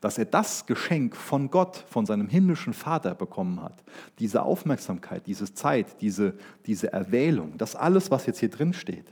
[0.00, 3.82] dass er das Geschenk von Gott, von seinem himmlischen Vater bekommen hat.
[4.18, 6.34] Diese Aufmerksamkeit, diese Zeit, diese,
[6.66, 9.06] diese Erwählung, das alles, was jetzt hier drin steht.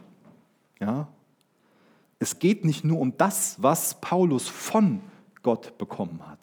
[0.80, 1.09] Ja?
[2.20, 5.00] Es geht nicht nur um das, was Paulus von
[5.42, 6.38] Gott bekommen hat.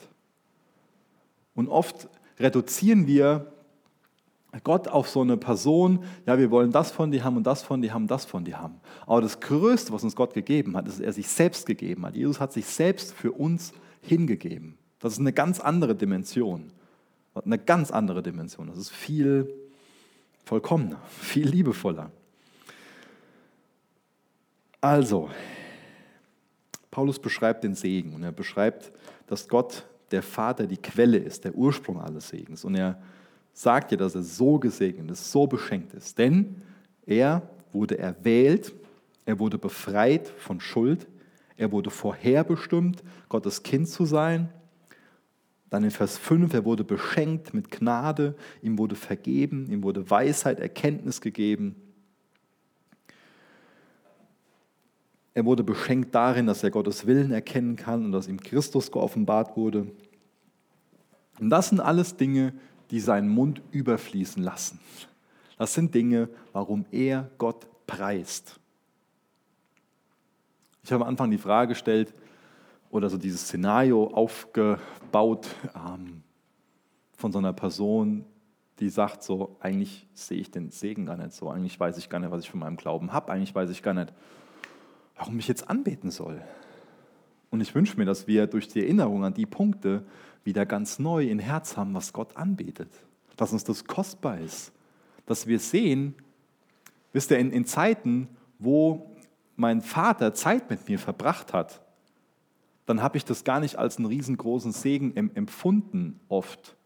[1.55, 2.09] Und oft
[2.39, 3.53] reduzieren wir
[4.63, 7.81] Gott auf so eine Person, ja, wir wollen das von dir haben und das von
[7.81, 8.81] dir haben, das von dir haben.
[9.05, 12.15] Aber das Größte, was uns Gott gegeben hat, ist, dass er sich selbst gegeben hat.
[12.15, 14.77] Jesus hat sich selbst für uns hingegeben.
[14.99, 16.71] Das ist eine ganz andere Dimension.
[17.35, 18.67] Eine ganz andere Dimension.
[18.67, 19.53] Das ist viel
[20.43, 22.09] vollkommener, viel liebevoller.
[24.81, 25.29] Also,
[26.97, 28.91] Paulus beschreibt den Segen und er beschreibt,
[29.27, 32.65] dass Gott der Vater die Quelle ist, der Ursprung alles Segens.
[32.65, 32.99] Und er
[33.53, 36.17] sagt ja, dass er so gesegnet ist, so beschenkt ist.
[36.17, 36.59] Denn
[37.05, 38.73] er wurde erwählt,
[39.25, 41.05] er wurde befreit von Schuld,
[41.55, 44.49] er wurde vorherbestimmt, Gottes Kind zu sein.
[45.69, 48.33] Dann in Vers 5, er wurde beschenkt mit Gnade,
[48.63, 51.75] ihm wurde vergeben, ihm wurde Weisheit, Erkenntnis gegeben.
[55.37, 59.55] Er wurde beschenkt darin, dass er Gottes Willen erkennen kann und dass ihm Christus geoffenbart
[59.55, 59.85] wurde.
[61.39, 62.55] Und das sind alles Dinge,
[62.89, 64.79] die seinen Mund überfließen lassen.
[65.59, 68.59] Das sind Dinge, warum er Gott preist.
[70.83, 72.15] Ich habe am Anfang die Frage gestellt
[72.89, 76.23] oder so dieses Szenario aufgebaut ähm,
[77.15, 78.25] von so einer Person,
[78.79, 82.17] die sagt so, eigentlich sehe ich den Segen gar nicht so, eigentlich weiß ich gar
[82.17, 84.11] nicht, was ich von meinem Glauben habe, eigentlich weiß ich gar nicht,
[85.17, 86.41] warum ich jetzt anbeten soll.
[87.49, 90.03] Und ich wünsche mir, dass wir durch die Erinnerung an die Punkte
[90.43, 92.89] wieder ganz neu in Herz haben, was Gott anbetet.
[93.35, 94.71] Dass uns das kostbar ist.
[95.25, 96.15] Dass wir sehen,
[97.13, 98.27] wisst ihr, in, in Zeiten,
[98.59, 99.15] wo
[99.55, 101.81] mein Vater Zeit mit mir verbracht hat,
[102.85, 106.77] dann habe ich das gar nicht als einen riesengroßen Segen empfunden oft,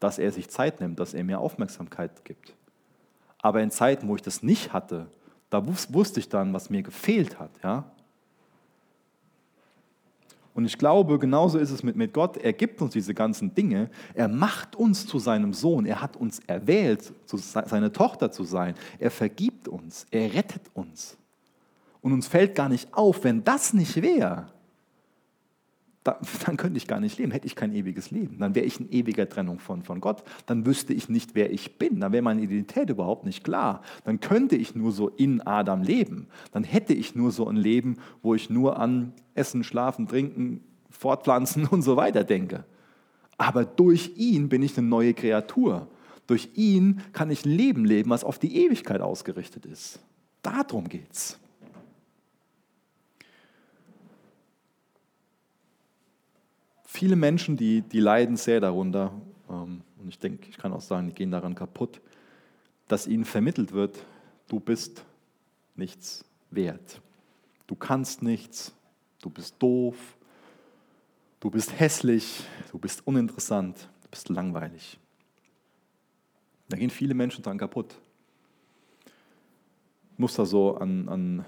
[0.00, 2.54] dass er sich Zeit nimmt, dass er mir Aufmerksamkeit gibt.
[3.38, 5.06] Aber in Zeiten, wo ich das nicht hatte,
[5.50, 7.50] da wusste ich dann, was mir gefehlt hat.
[7.62, 7.84] Ja?
[10.56, 12.38] Und ich glaube, genauso ist es mit, mit Gott.
[12.38, 13.90] Er gibt uns diese ganzen Dinge.
[14.14, 15.84] Er macht uns zu seinem Sohn.
[15.84, 18.74] Er hat uns erwählt, seine Tochter zu sein.
[18.98, 20.06] Er vergibt uns.
[20.10, 21.18] Er rettet uns.
[22.00, 24.46] Und uns fällt gar nicht auf, wenn das nicht wäre,
[26.46, 28.38] dann könnte ich gar nicht leben, hätte ich kein ewiges Leben.
[28.38, 30.22] Dann wäre ich in ewiger Trennung von, von Gott.
[30.46, 32.00] Dann wüsste ich nicht, wer ich bin.
[32.00, 33.82] Dann wäre meine Identität überhaupt nicht klar.
[34.04, 36.28] Dann könnte ich nur so in Adam leben.
[36.52, 41.66] Dann hätte ich nur so ein Leben, wo ich nur an Essen, Schlafen, Trinken, Fortpflanzen
[41.70, 42.64] und so weiter denke.
[43.38, 45.88] Aber durch ihn bin ich eine neue Kreatur.
[46.26, 50.00] Durch ihn kann ich Leben leben, was auf die Ewigkeit ausgerichtet ist.
[50.42, 51.38] Darum geht's.
[56.96, 59.12] Viele Menschen, die, die leiden sehr darunter,
[59.50, 62.00] ähm, und ich denke, ich kann auch sagen, die gehen daran kaputt,
[62.88, 63.98] dass ihnen vermittelt wird,
[64.48, 65.04] du bist
[65.74, 67.02] nichts wert.
[67.66, 68.72] Du kannst nichts,
[69.20, 69.96] du bist doof,
[71.40, 74.98] du bist hässlich, du bist uninteressant, du bist langweilig.
[76.68, 77.94] Da gehen viele Menschen dran kaputt.
[80.12, 81.44] Ich muss da so an, an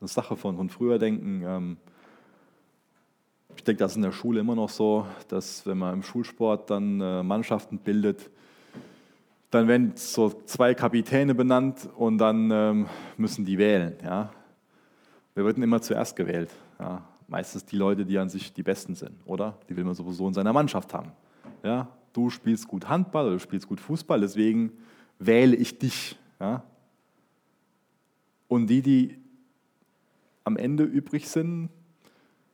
[0.00, 1.42] eine Sache von, von früher denken.
[1.44, 1.76] Ähm,
[3.58, 6.70] ich denke, das ist in der Schule immer noch so, dass wenn man im Schulsport
[6.70, 8.30] dann äh, Mannschaften bildet,
[9.50, 13.96] dann werden so zwei Kapitäne benannt und dann ähm, müssen die wählen.
[14.04, 14.30] Ja?
[15.34, 16.50] Wir werden immer zuerst gewählt.
[16.78, 17.02] Ja?
[17.26, 19.58] Meistens die Leute, die an sich die Besten sind, oder?
[19.68, 21.10] Die will man sowieso in seiner Mannschaft haben.
[21.64, 21.88] Ja?
[22.12, 24.70] Du spielst gut Handball oder du spielst gut Fußball, deswegen
[25.18, 26.16] wähle ich dich.
[26.38, 26.62] Ja?
[28.46, 29.18] Und die, die
[30.44, 31.70] am Ende übrig sind,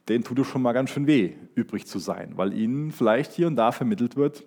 [0.09, 3.47] denen tut es schon mal ganz schön weh, übrig zu sein, weil ihnen vielleicht hier
[3.47, 4.45] und da vermittelt wird,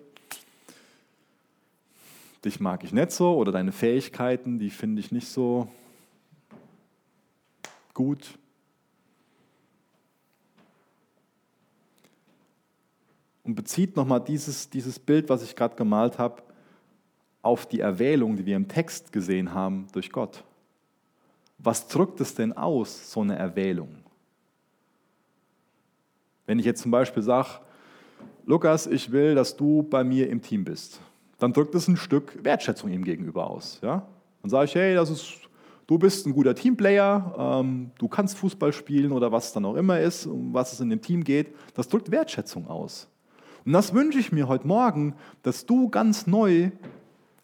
[2.44, 5.68] dich mag ich nicht so oder deine Fähigkeiten, die finde ich nicht so
[7.94, 8.38] gut.
[13.42, 16.42] Und bezieht nochmal dieses, dieses Bild, was ich gerade gemalt habe,
[17.42, 20.44] auf die Erwählung, die wir im Text gesehen haben durch Gott.
[21.56, 24.04] Was drückt es denn aus, so eine Erwählung?
[26.48, 27.48] Wenn ich jetzt zum Beispiel sage,
[28.46, 30.98] Lukas, ich will, dass du bei mir im Team bist,
[31.38, 33.78] dann drückt es ein Stück Wertschätzung ihm gegenüber aus.
[33.82, 34.06] Ja?
[34.40, 35.34] Dann sage ich, hey, das ist,
[35.86, 39.74] du bist ein guter Teamplayer, ähm, du kannst Fußball spielen oder was es dann auch
[39.74, 41.54] immer ist, um was es in dem Team geht.
[41.74, 43.08] Das drückt Wertschätzung aus.
[43.66, 46.70] Und das wünsche ich mir heute Morgen, dass du ganz neu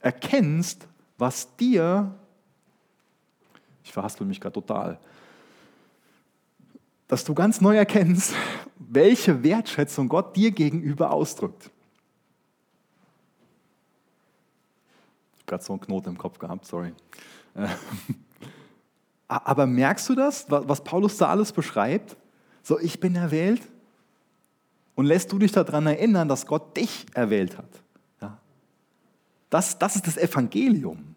[0.01, 0.89] erkennst,
[1.19, 2.15] was dir,
[3.83, 4.99] ich verhaspel mich gerade total,
[7.07, 8.35] dass du ganz neu erkennst,
[8.89, 11.71] welche Wertschätzung Gott dir gegenüber ausdrückt.
[15.35, 16.93] Ich habe gerade so einen Knoten im Kopf gehabt, sorry.
[19.29, 22.17] Aber merkst du das, was Paulus da alles beschreibt?
[22.63, 23.63] So, ich bin erwählt.
[24.95, 27.69] Und lässt du dich daran erinnern, dass Gott dich erwählt hat?
[28.21, 28.39] Ja?
[29.51, 31.14] Das, das ist das Evangelium.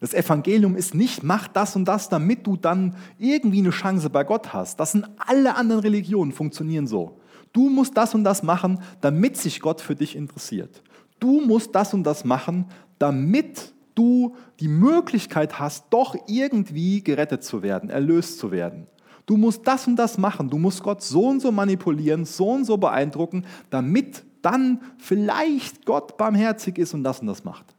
[0.00, 4.22] Das Evangelium ist nicht, mach das und das, damit du dann irgendwie eine Chance bei
[4.22, 4.78] Gott hast.
[4.78, 7.18] Das sind alle anderen Religionen, funktionieren so.
[7.52, 10.82] Du musst das und das machen, damit sich Gott für dich interessiert.
[11.20, 12.66] du musst das und das machen,
[13.00, 18.86] damit du die Möglichkeit hast, doch irgendwie gerettet zu werden, erlöst zu werden.
[19.26, 22.64] Du musst das und das machen, du musst Gott so und so manipulieren, so und
[22.64, 27.74] so beeindrucken, damit dann vielleicht Gott barmherzig ist und das und das macht.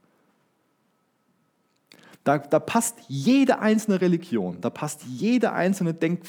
[2.30, 6.22] Da, da passt jede einzelne Religion, da passt jede einzelne Denk,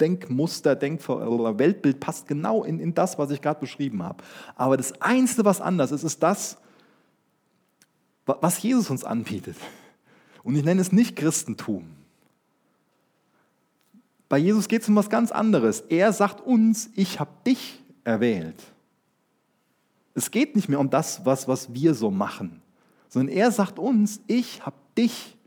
[0.00, 4.24] Denkmuster, Denk oder Weltbild passt genau in, in das, was ich gerade beschrieben habe.
[4.56, 6.58] Aber das Einzige, was anders ist, ist das,
[8.26, 9.54] was Jesus uns anbietet.
[10.42, 11.84] Und ich nenne es nicht Christentum.
[14.28, 15.82] Bei Jesus geht es um was ganz anderes.
[15.82, 18.60] Er sagt uns, ich habe dich erwählt.
[20.16, 22.60] Es geht nicht mehr um das, was, was wir so machen,
[23.08, 25.38] sondern er sagt uns, ich habe dich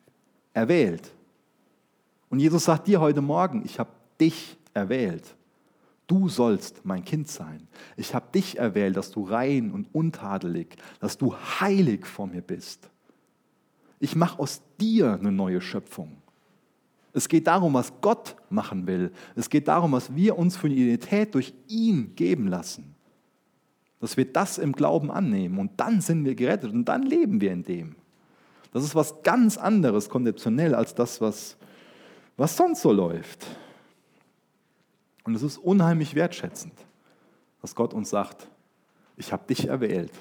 [0.54, 1.12] erwählt.
[2.30, 5.36] Und Jesus sagt dir heute Morgen, ich habe dich erwählt.
[6.08, 7.68] Du sollst mein Kind sein.
[7.98, 12.90] Ich habe dich erwählt, dass du rein und untadelig, dass du heilig vor mir bist.
[14.00, 16.18] Ich mache aus dir eine neue Schöpfung.
[17.14, 19.12] Es geht darum, was Gott machen will.
[19.36, 22.96] Es geht darum, was wir uns für eine Identität durch ihn geben lassen.
[24.00, 27.52] Dass wir das im Glauben annehmen und dann sind wir gerettet und dann leben wir
[27.52, 27.96] in dem.
[28.72, 31.58] Das ist was ganz anderes konzeptionell als das, was,
[32.38, 33.46] was sonst so läuft.
[35.24, 36.74] Und es ist unheimlich wertschätzend,
[37.62, 38.48] dass Gott uns sagt,
[39.18, 40.14] ich habe dich erwählt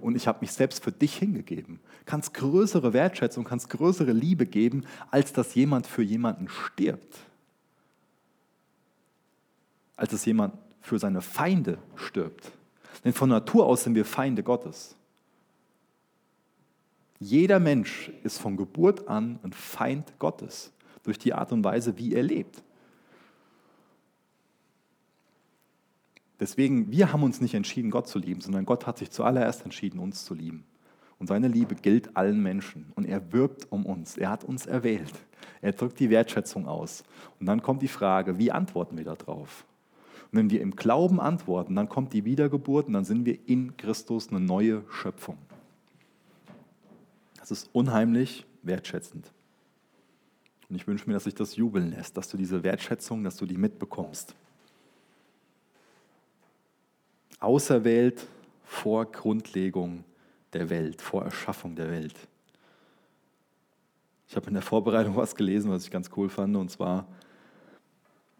[0.00, 1.80] und ich habe mich selbst für dich hingegeben.
[2.04, 7.18] Kann es größere Wertschätzung, kann es größere Liebe geben, als dass jemand für jemanden stirbt.
[9.96, 12.50] Als dass jemand für seine Feinde stirbt.
[13.04, 14.96] Denn von Natur aus sind wir Feinde Gottes.
[17.20, 22.14] Jeder Mensch ist von Geburt an ein Feind Gottes durch die Art und Weise, wie
[22.14, 22.62] er lebt.
[26.40, 29.98] Deswegen, wir haben uns nicht entschieden, Gott zu lieben, sondern Gott hat sich zuallererst entschieden,
[30.00, 30.64] uns zu lieben.
[31.18, 32.90] Und seine Liebe gilt allen Menschen.
[32.94, 34.16] Und er wirbt um uns.
[34.16, 35.12] Er hat uns erwählt.
[35.60, 37.04] Er drückt die Wertschätzung aus.
[37.38, 39.66] Und dann kommt die Frage, wie antworten wir darauf?
[40.32, 43.76] Und wenn wir im Glauben antworten, dann kommt die Wiedergeburt und dann sind wir in
[43.76, 45.36] Christus eine neue Schöpfung.
[47.50, 49.26] Das ist unheimlich wertschätzend.
[50.68, 53.44] Und ich wünsche mir, dass sich das jubeln lässt, dass du diese Wertschätzung, dass du
[53.44, 54.36] die mitbekommst
[57.40, 58.26] auserwählt
[58.64, 60.04] vor Grundlegung
[60.52, 62.14] der Welt, vor Erschaffung der Welt.
[64.28, 67.06] Ich habe in der Vorbereitung was gelesen, was ich ganz cool fand, und zwar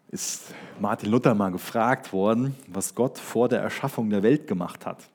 [0.07, 5.09] ist Martin Luther mal gefragt worden, was Gott vor der Erschaffung der Welt gemacht hat.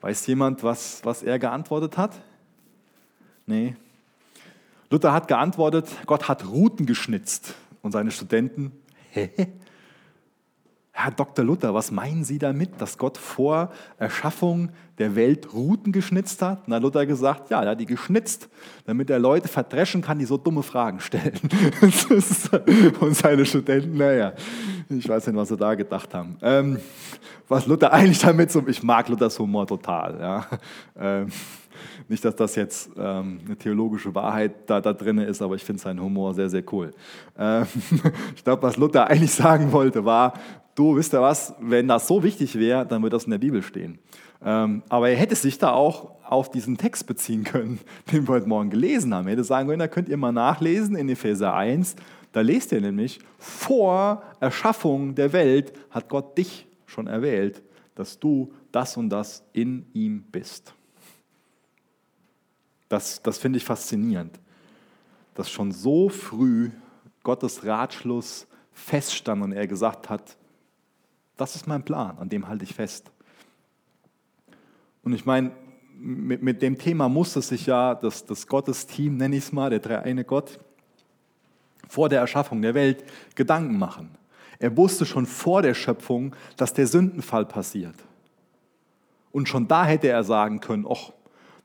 [0.00, 2.20] Weiß jemand, was, was er geantwortet hat?
[3.48, 3.74] Nee.
[4.90, 7.54] Luther hat geantwortet, Gott hat Routen geschnitzt.
[7.82, 8.72] Und seine Studenten,
[9.10, 9.30] hä?
[10.92, 11.44] Herr Dr.
[11.44, 16.66] Luther, was meinen Sie damit, dass Gott vor Erschaffung der Welt Routen geschnitzt hat?
[16.66, 18.48] Na, Luther gesagt, ja, er hat die geschnitzt,
[18.84, 21.38] damit er Leute verdreschen kann, die so dumme Fragen stellen.
[23.00, 24.32] Und seine Studenten, naja,
[24.88, 26.36] ich weiß nicht, was sie da gedacht haben.
[26.42, 26.80] Ähm,
[27.46, 30.20] was Luther eigentlich damit so, ich mag Luthers Humor total.
[30.20, 30.46] Ja.
[30.98, 31.28] Ähm,
[32.08, 35.82] nicht, dass das jetzt ähm, eine theologische Wahrheit da, da drin ist, aber ich finde
[35.82, 36.92] seinen Humor sehr, sehr cool.
[37.38, 37.66] Ähm,
[38.34, 40.34] ich glaube, was Luther eigentlich sagen wollte, war,
[40.74, 43.62] du, wisst ihr was, wenn das so wichtig wäre, dann würde das in der Bibel
[43.62, 43.98] stehen.
[44.44, 47.80] Ähm, aber er hätte sich da auch auf diesen Text beziehen können,
[48.12, 49.26] den wir heute Morgen gelesen haben.
[49.26, 51.96] Er hätte sagen können, da könnt ihr mal nachlesen in Epheser 1.
[52.32, 57.62] Da lest ihr nämlich, vor Erschaffung der Welt hat Gott dich schon erwählt,
[57.94, 60.74] dass du das und das in ihm bist.
[62.88, 64.38] Das, das finde ich faszinierend,
[65.34, 66.70] dass schon so früh
[67.22, 70.36] Gottes Ratschluss feststand und er gesagt hat,
[71.36, 73.10] das ist mein Plan, an dem halte ich fest.
[75.02, 75.52] Und ich meine,
[75.98, 79.80] mit, mit dem Thema musste sich ja das, das Gottesteam, nenne ich es mal, der
[79.80, 80.58] dreieine Gott,
[81.88, 84.10] vor der Erschaffung der Welt Gedanken machen.
[84.58, 87.94] Er wusste schon vor der Schöpfung, dass der Sündenfall passiert.
[89.30, 91.12] Und schon da hätte er sagen können, ach,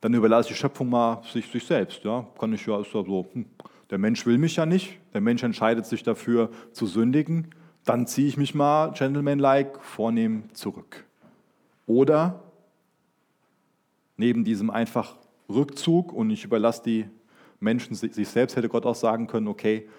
[0.04, 2.04] dann überlasse ich die Schöpfung mal sich, sich selbst.
[2.04, 2.28] Ja?
[2.40, 3.46] Kann ich ja, ist so, hm,
[3.90, 7.50] der Mensch will mich ja nicht, der Mensch entscheidet sich dafür zu sündigen
[7.86, 11.06] dann ziehe ich mich mal gentlemanlike vornehm zurück.
[11.86, 12.42] Oder
[14.18, 15.16] neben diesem einfach
[15.50, 17.06] Rückzug und ich überlasse die
[17.60, 19.90] Menschen sich selbst, hätte Gott auch sagen können, okay,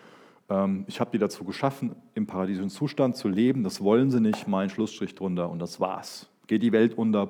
[0.49, 4.49] ähm, ich habe die dazu geschaffen, im paradiesischen Zustand zu leben, das wollen sie nicht,
[4.49, 6.29] mal einen Schlussstrich drunter und das war's.
[6.47, 7.29] Geht die Welt unter.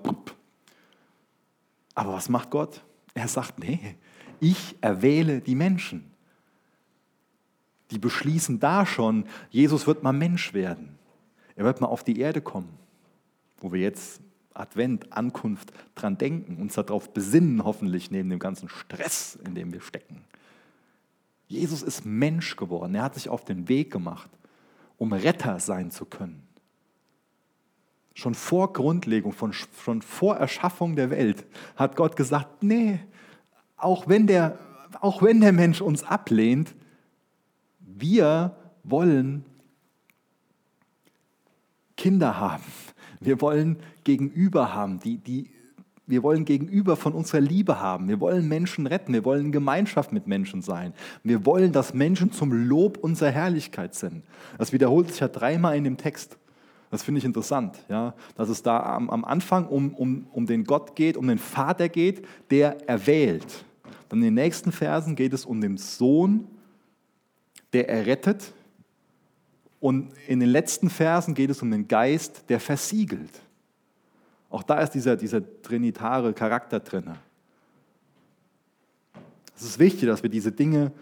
[1.94, 2.84] Aber was macht Gott?
[3.14, 3.96] Er sagt, nee,
[4.40, 6.14] ich erwähle die Menschen
[7.90, 10.98] die beschließen da schon, Jesus wird mal Mensch werden.
[11.56, 12.76] Er wird mal auf die Erde kommen,
[13.58, 14.20] wo wir jetzt
[14.52, 19.80] Advent, Ankunft dran denken, uns darauf besinnen, hoffentlich neben dem ganzen Stress, in dem wir
[19.80, 20.24] stecken.
[21.46, 22.94] Jesus ist Mensch geworden.
[22.94, 24.30] Er hat sich auf den Weg gemacht,
[24.96, 26.43] um Retter sein zu können.
[28.14, 31.44] Schon vor Grundlegung, von, schon vor Erschaffung der Welt
[31.76, 33.00] hat Gott gesagt, nee,
[33.76, 34.58] auch wenn der,
[35.00, 36.74] auch wenn der Mensch uns ablehnt,
[37.80, 39.44] wir wollen
[41.96, 42.64] Kinder haben.
[43.20, 45.50] Wir wollen Gegenüber haben, die, die,
[46.06, 48.08] wir wollen Gegenüber von unserer Liebe haben.
[48.08, 49.14] Wir wollen Menschen retten.
[49.14, 50.92] Wir wollen in Gemeinschaft mit Menschen sein.
[51.22, 54.22] Wir wollen, dass Menschen zum Lob unserer Herrlichkeit sind.
[54.58, 56.36] Das wiederholt sich ja dreimal in dem Text.
[56.94, 58.14] Das finde ich interessant, ja?
[58.36, 61.88] dass es da am, am Anfang um, um, um den Gott geht, um den Vater
[61.88, 63.64] geht, der erwählt.
[64.08, 66.46] Dann in den nächsten Versen geht es um den Sohn,
[67.72, 68.52] der errettet.
[69.80, 73.42] Und in den letzten Versen geht es um den Geist, der versiegelt.
[74.48, 77.10] Auch da ist dieser, dieser trinitare Charakter drin.
[79.56, 80.92] Es ist wichtig, dass wir diese Dinge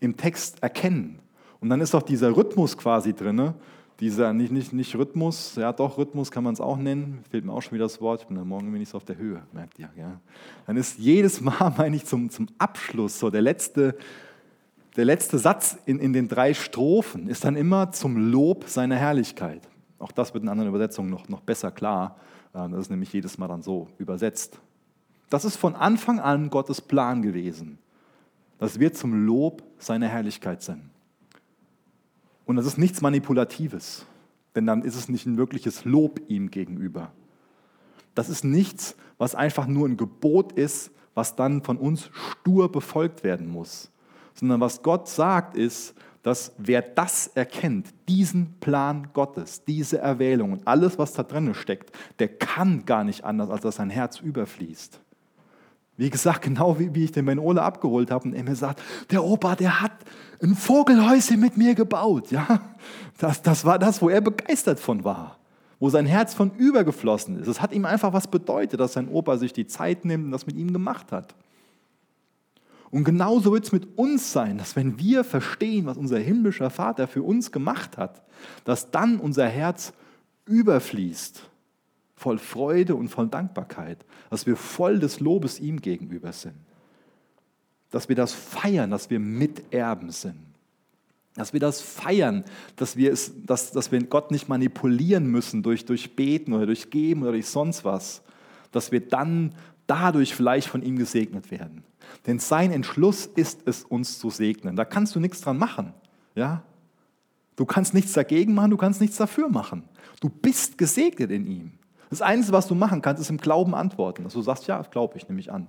[0.00, 1.18] im Text erkennen.
[1.60, 3.54] Und dann ist auch dieser Rhythmus quasi drin,
[4.00, 7.52] dieser, nicht, nicht, nicht Rhythmus, ja doch, Rhythmus kann man es auch nennen, fehlt mir
[7.52, 9.78] auch schon wieder das Wort, ich bin da morgen nicht so auf der Höhe, merkt
[9.78, 9.90] ihr.
[9.96, 10.20] Ja.
[10.66, 13.96] Dann ist jedes Mal, meine ich, zum, zum Abschluss, so der letzte,
[14.96, 19.68] der letzte Satz in, in den drei Strophen ist dann immer zum Lob seiner Herrlichkeit.
[19.98, 22.16] Auch das wird in anderen Übersetzungen noch, noch besser klar.
[22.54, 24.58] Äh, das ist nämlich jedes Mal dann so übersetzt.
[25.28, 27.78] Das ist von Anfang an Gottes Plan gewesen,
[28.58, 30.90] dass wir zum Lob seiner Herrlichkeit sind.
[32.50, 34.04] Und das ist nichts Manipulatives,
[34.56, 37.12] denn dann ist es nicht ein wirkliches Lob ihm gegenüber.
[38.16, 43.22] Das ist nichts, was einfach nur ein Gebot ist, was dann von uns stur befolgt
[43.22, 43.92] werden muss,
[44.34, 45.94] sondern was Gott sagt ist,
[46.24, 51.96] dass wer das erkennt, diesen Plan Gottes, diese Erwählung und alles, was da drin steckt,
[52.18, 55.00] der kann gar nicht anders, als dass sein Herz überfließt.
[56.00, 58.82] Wie gesagt, genau wie, wie ich den Ben Ole abgeholt habe und er mir sagt,
[59.12, 59.92] der Opa, der hat
[60.42, 62.30] ein Vogelhäuschen mit mir gebaut.
[62.30, 62.60] Ja?
[63.18, 65.38] Das, das war das, wo er begeistert von war,
[65.78, 67.48] wo sein Herz von übergeflossen ist.
[67.48, 70.46] Es hat ihm einfach was bedeutet, dass sein Opa sich die Zeit nimmt und das
[70.46, 71.34] mit ihm gemacht hat.
[72.90, 77.06] Und genauso wird es mit uns sein, dass wenn wir verstehen, was unser himmlischer Vater
[77.06, 78.22] für uns gemacht hat,
[78.64, 79.92] dass dann unser Herz
[80.46, 81.48] überfließt,
[82.16, 86.56] voll Freude und voll Dankbarkeit, dass wir voll des Lobes ihm gegenüber sind,
[87.90, 90.36] dass wir das feiern, dass wir Miterben sind,
[91.34, 92.44] dass wir das feiern,
[92.76, 96.90] dass wir, es, dass, dass wir Gott nicht manipulieren müssen durch, durch Beten oder durch
[96.90, 98.22] Geben oder durch sonst was,
[98.72, 99.54] dass wir dann
[99.86, 101.84] dadurch vielleicht von ihm gesegnet werden.
[102.26, 104.76] Denn sein Entschluss ist es, uns zu segnen.
[104.76, 105.94] Da kannst du nichts dran machen.
[106.34, 106.62] Ja?
[107.56, 109.84] Du kannst nichts dagegen machen, du kannst nichts dafür machen.
[110.20, 111.72] Du bist gesegnet in ihm.
[112.08, 114.24] Das Einzige, was du machen kannst, ist im Glauben antworten.
[114.24, 115.68] Dass du sagst, ja, glaube ich, nehme ich an.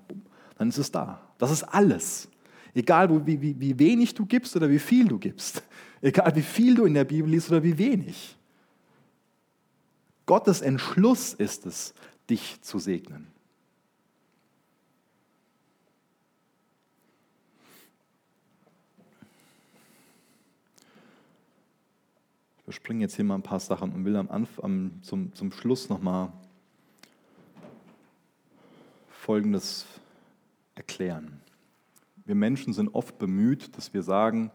[0.61, 1.19] Dann ist es da.
[1.39, 2.29] Das ist alles.
[2.75, 5.63] Egal, wie, wie, wie wenig du gibst oder wie viel du gibst.
[6.01, 8.37] Egal, wie viel du in der Bibel liest oder wie wenig.
[10.27, 11.95] Gottes Entschluss ist es,
[12.29, 13.25] dich zu segnen.
[22.65, 26.31] überspringe jetzt hier mal ein paar Sachen und will am Anfang, zum, zum Schluss nochmal
[29.09, 29.87] Folgendes
[30.81, 31.39] erklären.
[32.25, 34.49] Wir Menschen sind oft bemüht, dass wir sagen,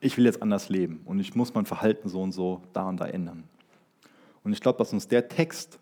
[0.00, 2.98] ich will jetzt anders leben und ich muss mein Verhalten so und so da und
[3.00, 3.44] da ändern.
[4.42, 5.78] Und ich glaube, dass uns der Text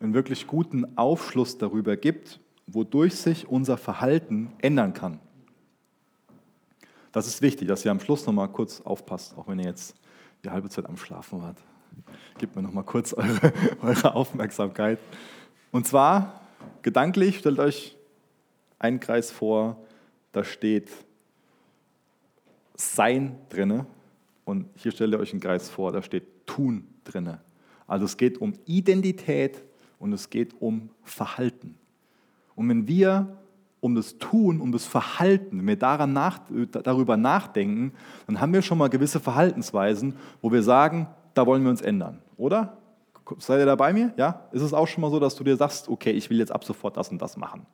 [0.00, 5.20] einen wirklich guten Aufschluss darüber gibt, wodurch sich unser Verhalten ändern kann.
[7.12, 9.94] Das ist wichtig, dass ihr am Schluss nochmal kurz aufpasst, auch wenn ihr jetzt
[10.44, 11.58] die halbe Zeit am Schlafen wart.
[12.38, 13.52] Gebt mir noch mal kurz eure,
[13.82, 14.98] eure Aufmerksamkeit.
[15.72, 16.40] Und zwar,
[16.80, 17.95] gedanklich, stellt euch
[18.78, 19.78] einen Kreis vor,
[20.32, 20.90] da steht
[22.74, 23.86] Sein drinne
[24.44, 27.40] und hier stellt ihr euch einen Kreis vor, da steht Tun drinne.
[27.86, 29.62] Also es geht um Identität
[29.98, 31.76] und es geht um Verhalten.
[32.54, 33.36] Und wenn wir
[33.80, 37.92] um das Tun, um das Verhalten, wenn wir daran nach, darüber nachdenken,
[38.26, 42.20] dann haben wir schon mal gewisse Verhaltensweisen, wo wir sagen, da wollen wir uns ändern,
[42.36, 42.78] oder?
[43.38, 44.12] Seid ihr da bei mir?
[44.16, 44.48] Ja?
[44.52, 46.64] Ist es auch schon mal so, dass du dir sagst, okay, ich will jetzt ab
[46.64, 47.66] sofort das und das machen?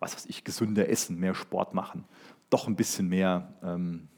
[0.00, 2.04] Was weiß ich, gesünder essen, mehr Sport machen,
[2.50, 4.08] doch ein bisschen mehr ähm,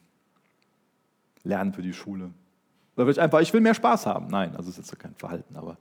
[1.43, 2.33] lernen für die Schule.
[2.97, 4.27] Oder vielleicht einfach, ich will mehr Spaß haben.
[4.29, 5.79] Nein, also ist jetzt kein Verhalten, aber.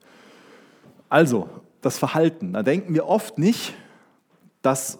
[1.09, 1.49] Also,
[1.81, 3.73] das Verhalten, da denken wir oft nicht,
[4.61, 4.99] dass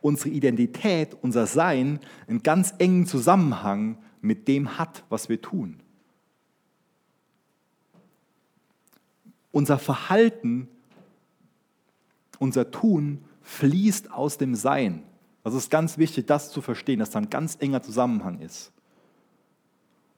[0.00, 5.80] unsere Identität, unser Sein einen ganz engen Zusammenhang mit dem hat, was wir tun.
[9.52, 10.68] Unser Verhalten
[12.38, 15.04] Unser Tun fließt aus dem Sein.
[15.44, 18.72] Das ist ganz wichtig, das zu verstehen, dass da ein ganz enger Zusammenhang ist.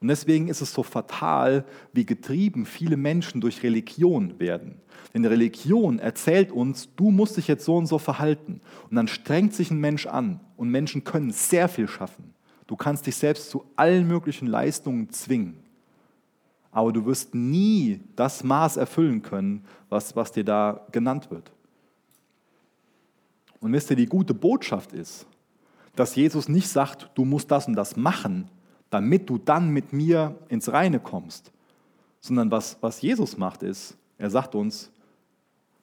[0.01, 4.81] Und deswegen ist es so fatal, wie getrieben viele Menschen durch Religion werden.
[5.13, 8.61] Denn Religion erzählt uns, du musst dich jetzt so und so verhalten.
[8.89, 10.39] Und dann strengt sich ein Mensch an.
[10.57, 12.33] Und Menschen können sehr viel schaffen.
[12.65, 15.59] Du kannst dich selbst zu allen möglichen Leistungen zwingen.
[16.71, 21.51] Aber du wirst nie das Maß erfüllen können, was, was dir da genannt wird.
[23.59, 25.25] Und wisst ihr, die gute Botschaft ist,
[25.95, 28.49] dass Jesus nicht sagt, du musst das und das machen,
[28.89, 31.51] damit du dann mit mir ins Reine kommst.
[32.21, 34.91] Sondern was, was Jesus macht, ist, er sagt uns,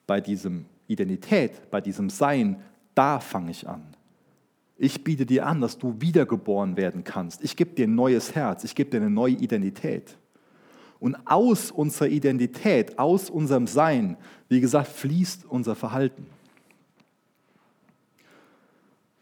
[0.05, 2.61] bei diesem Identität, bei diesem Sein,
[2.95, 3.83] da fange ich an.
[4.77, 7.43] Ich biete dir an, dass du wiedergeboren werden kannst.
[7.43, 10.17] Ich gebe dir ein neues Herz, ich gebe dir eine neue Identität.
[10.99, 14.17] Und aus unserer Identität, aus unserem Sein,
[14.49, 16.27] wie gesagt, fließt unser Verhalten.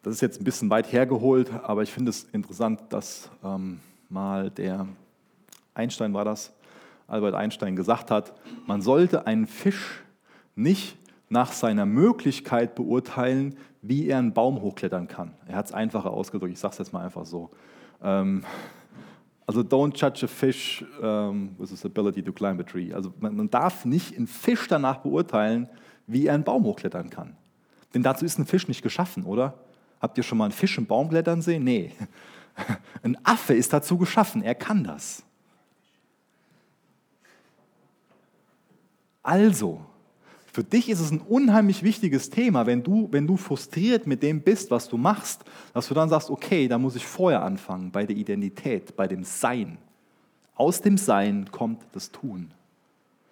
[0.05, 4.51] Das ist jetzt ein bisschen weit hergeholt, aber ich finde es interessant, dass ähm, mal
[4.51, 4.85] der
[5.73, 6.53] Einstein war das,
[7.07, 8.35] Albert Einstein gesagt hat,
[8.67, 10.03] man sollte einen Fisch
[10.53, 10.95] nicht
[11.27, 15.33] nach seiner Möglichkeit beurteilen, wie er einen Baum hochklettern kann.
[15.47, 17.49] Er hat es einfacher ausgedrückt, ich sage es jetzt mal einfach so.
[18.03, 18.43] Ähm,
[19.47, 22.93] also don't judge a fish um, with his ability to climb a tree.
[22.93, 25.67] Also man, man darf nicht einen Fisch danach beurteilen,
[26.05, 27.35] wie er einen Baum hochklettern kann.
[27.95, 29.55] Denn dazu ist ein Fisch nicht geschaffen, oder?
[30.01, 31.63] Habt ihr schon mal einen Fisch im Baum klettern sehen?
[31.63, 31.91] Nee.
[33.03, 35.23] Ein Affe ist dazu geschaffen, er kann das.
[39.21, 39.81] Also,
[40.55, 44.41] für dich ist es ein unheimlich wichtiges Thema, wenn du, wenn du frustriert mit dem
[44.41, 45.43] bist, was du machst,
[45.73, 49.23] dass du dann sagst, okay, da muss ich vorher anfangen, bei der Identität, bei dem
[49.23, 49.77] Sein.
[50.55, 52.51] Aus dem Sein kommt das Tun.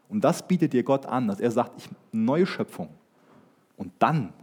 [0.10, 2.90] Und das bietet dir Gott an, dass er sagt, ich neue Schöpfung.
[3.78, 4.34] Und dann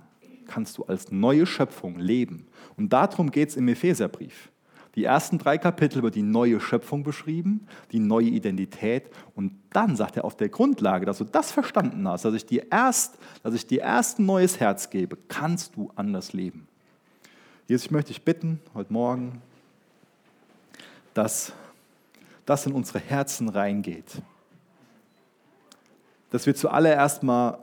[0.51, 2.47] kannst du als neue Schöpfung leben.
[2.77, 4.51] Und darum geht es im Epheserbrief.
[4.97, 9.09] Die ersten drei Kapitel wird die neue Schöpfung beschrieben, die neue Identität.
[9.37, 12.67] Und dann sagt er auf der Grundlage, dass du das verstanden hast, dass ich dir
[12.73, 16.67] erst, dass ich dir erst ein neues Herz gebe, kannst du anders leben.
[17.69, 19.41] Jesus, ich möchte dich bitten, heute Morgen,
[21.15, 21.53] dass
[22.45, 24.21] das in unsere Herzen reingeht.
[26.31, 27.59] Dass wir zuallererst mal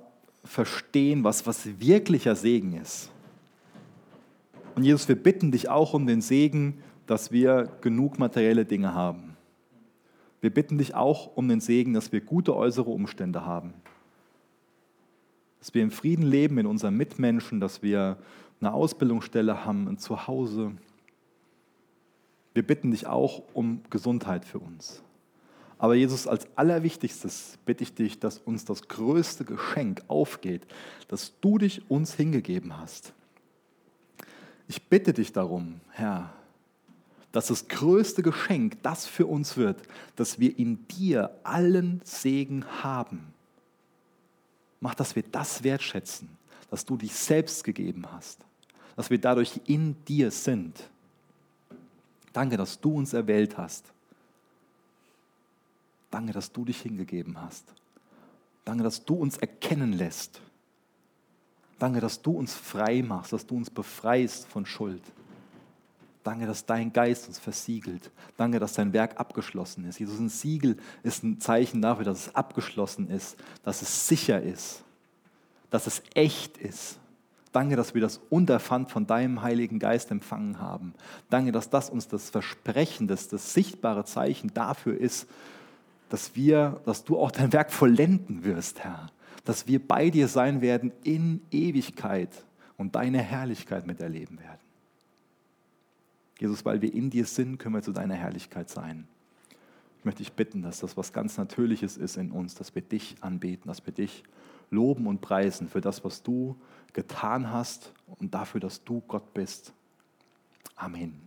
[0.47, 3.11] verstehen, was, was wirklicher Segen ist.
[4.75, 9.35] Und Jesus, wir bitten dich auch um den Segen, dass wir genug materielle Dinge haben.
[10.41, 13.73] Wir bitten dich auch um den Segen, dass wir gute äußere Umstände haben.
[15.59, 18.17] Dass wir im Frieden leben mit unseren Mitmenschen, dass wir
[18.61, 20.71] eine Ausbildungsstelle haben, ein Zuhause.
[22.53, 25.01] Wir bitten dich auch um Gesundheit für uns.
[25.79, 30.65] Aber Jesus, als allerwichtigstes bitte ich dich, dass uns das größte Geschenk aufgeht,
[31.07, 33.13] dass du dich uns hingegeben hast.
[34.67, 36.33] Ich bitte dich darum, Herr,
[37.31, 39.81] dass das größte Geschenk das für uns wird,
[40.15, 43.33] dass wir in dir allen Segen haben.
[44.79, 46.29] Mach, dass wir das wertschätzen,
[46.71, 48.39] dass du dich selbst gegeben hast,
[48.95, 50.89] dass wir dadurch in dir sind.
[52.33, 53.93] Danke, dass du uns erwählt hast
[56.09, 57.65] Danke, dass du dich hingegeben hast.
[58.65, 60.41] Danke, dass du uns erkennen lässt.
[61.79, 65.01] Danke, dass du uns frei machst, dass du uns befreist von Schuld.
[66.23, 68.11] Danke, dass dein Geist uns versiegelt.
[68.35, 69.99] Danke, dass dein Werk abgeschlossen ist.
[69.99, 74.83] Jesus, ein Siegel ist ein Zeichen dafür, dass es abgeschlossen ist, dass es sicher ist,
[75.69, 76.99] dass es echt ist.
[77.53, 80.93] Danke, dass wir das Unterpfand von deinem Heiligen Geist empfangen haben.
[81.29, 85.27] Danke, dass das uns das Versprechen, das, das sichtbare Zeichen dafür ist,
[86.09, 89.07] dass wir, dass du auch dein Werk vollenden wirst, Herr.
[89.45, 92.29] Dass wir bei dir sein werden in Ewigkeit
[92.77, 94.59] und deine Herrlichkeit miterleben werden.
[96.39, 99.07] Jesus, weil wir in dir sind, können wir zu deiner Herrlichkeit sein.
[99.99, 103.15] Ich möchte dich bitten, dass das was ganz Natürliches ist in uns, dass wir dich
[103.21, 104.23] anbeten, dass wir dich
[104.69, 106.55] loben und preisen für das, was du
[106.93, 109.73] getan hast und dafür, dass du Gott bist.
[110.75, 111.26] Amen.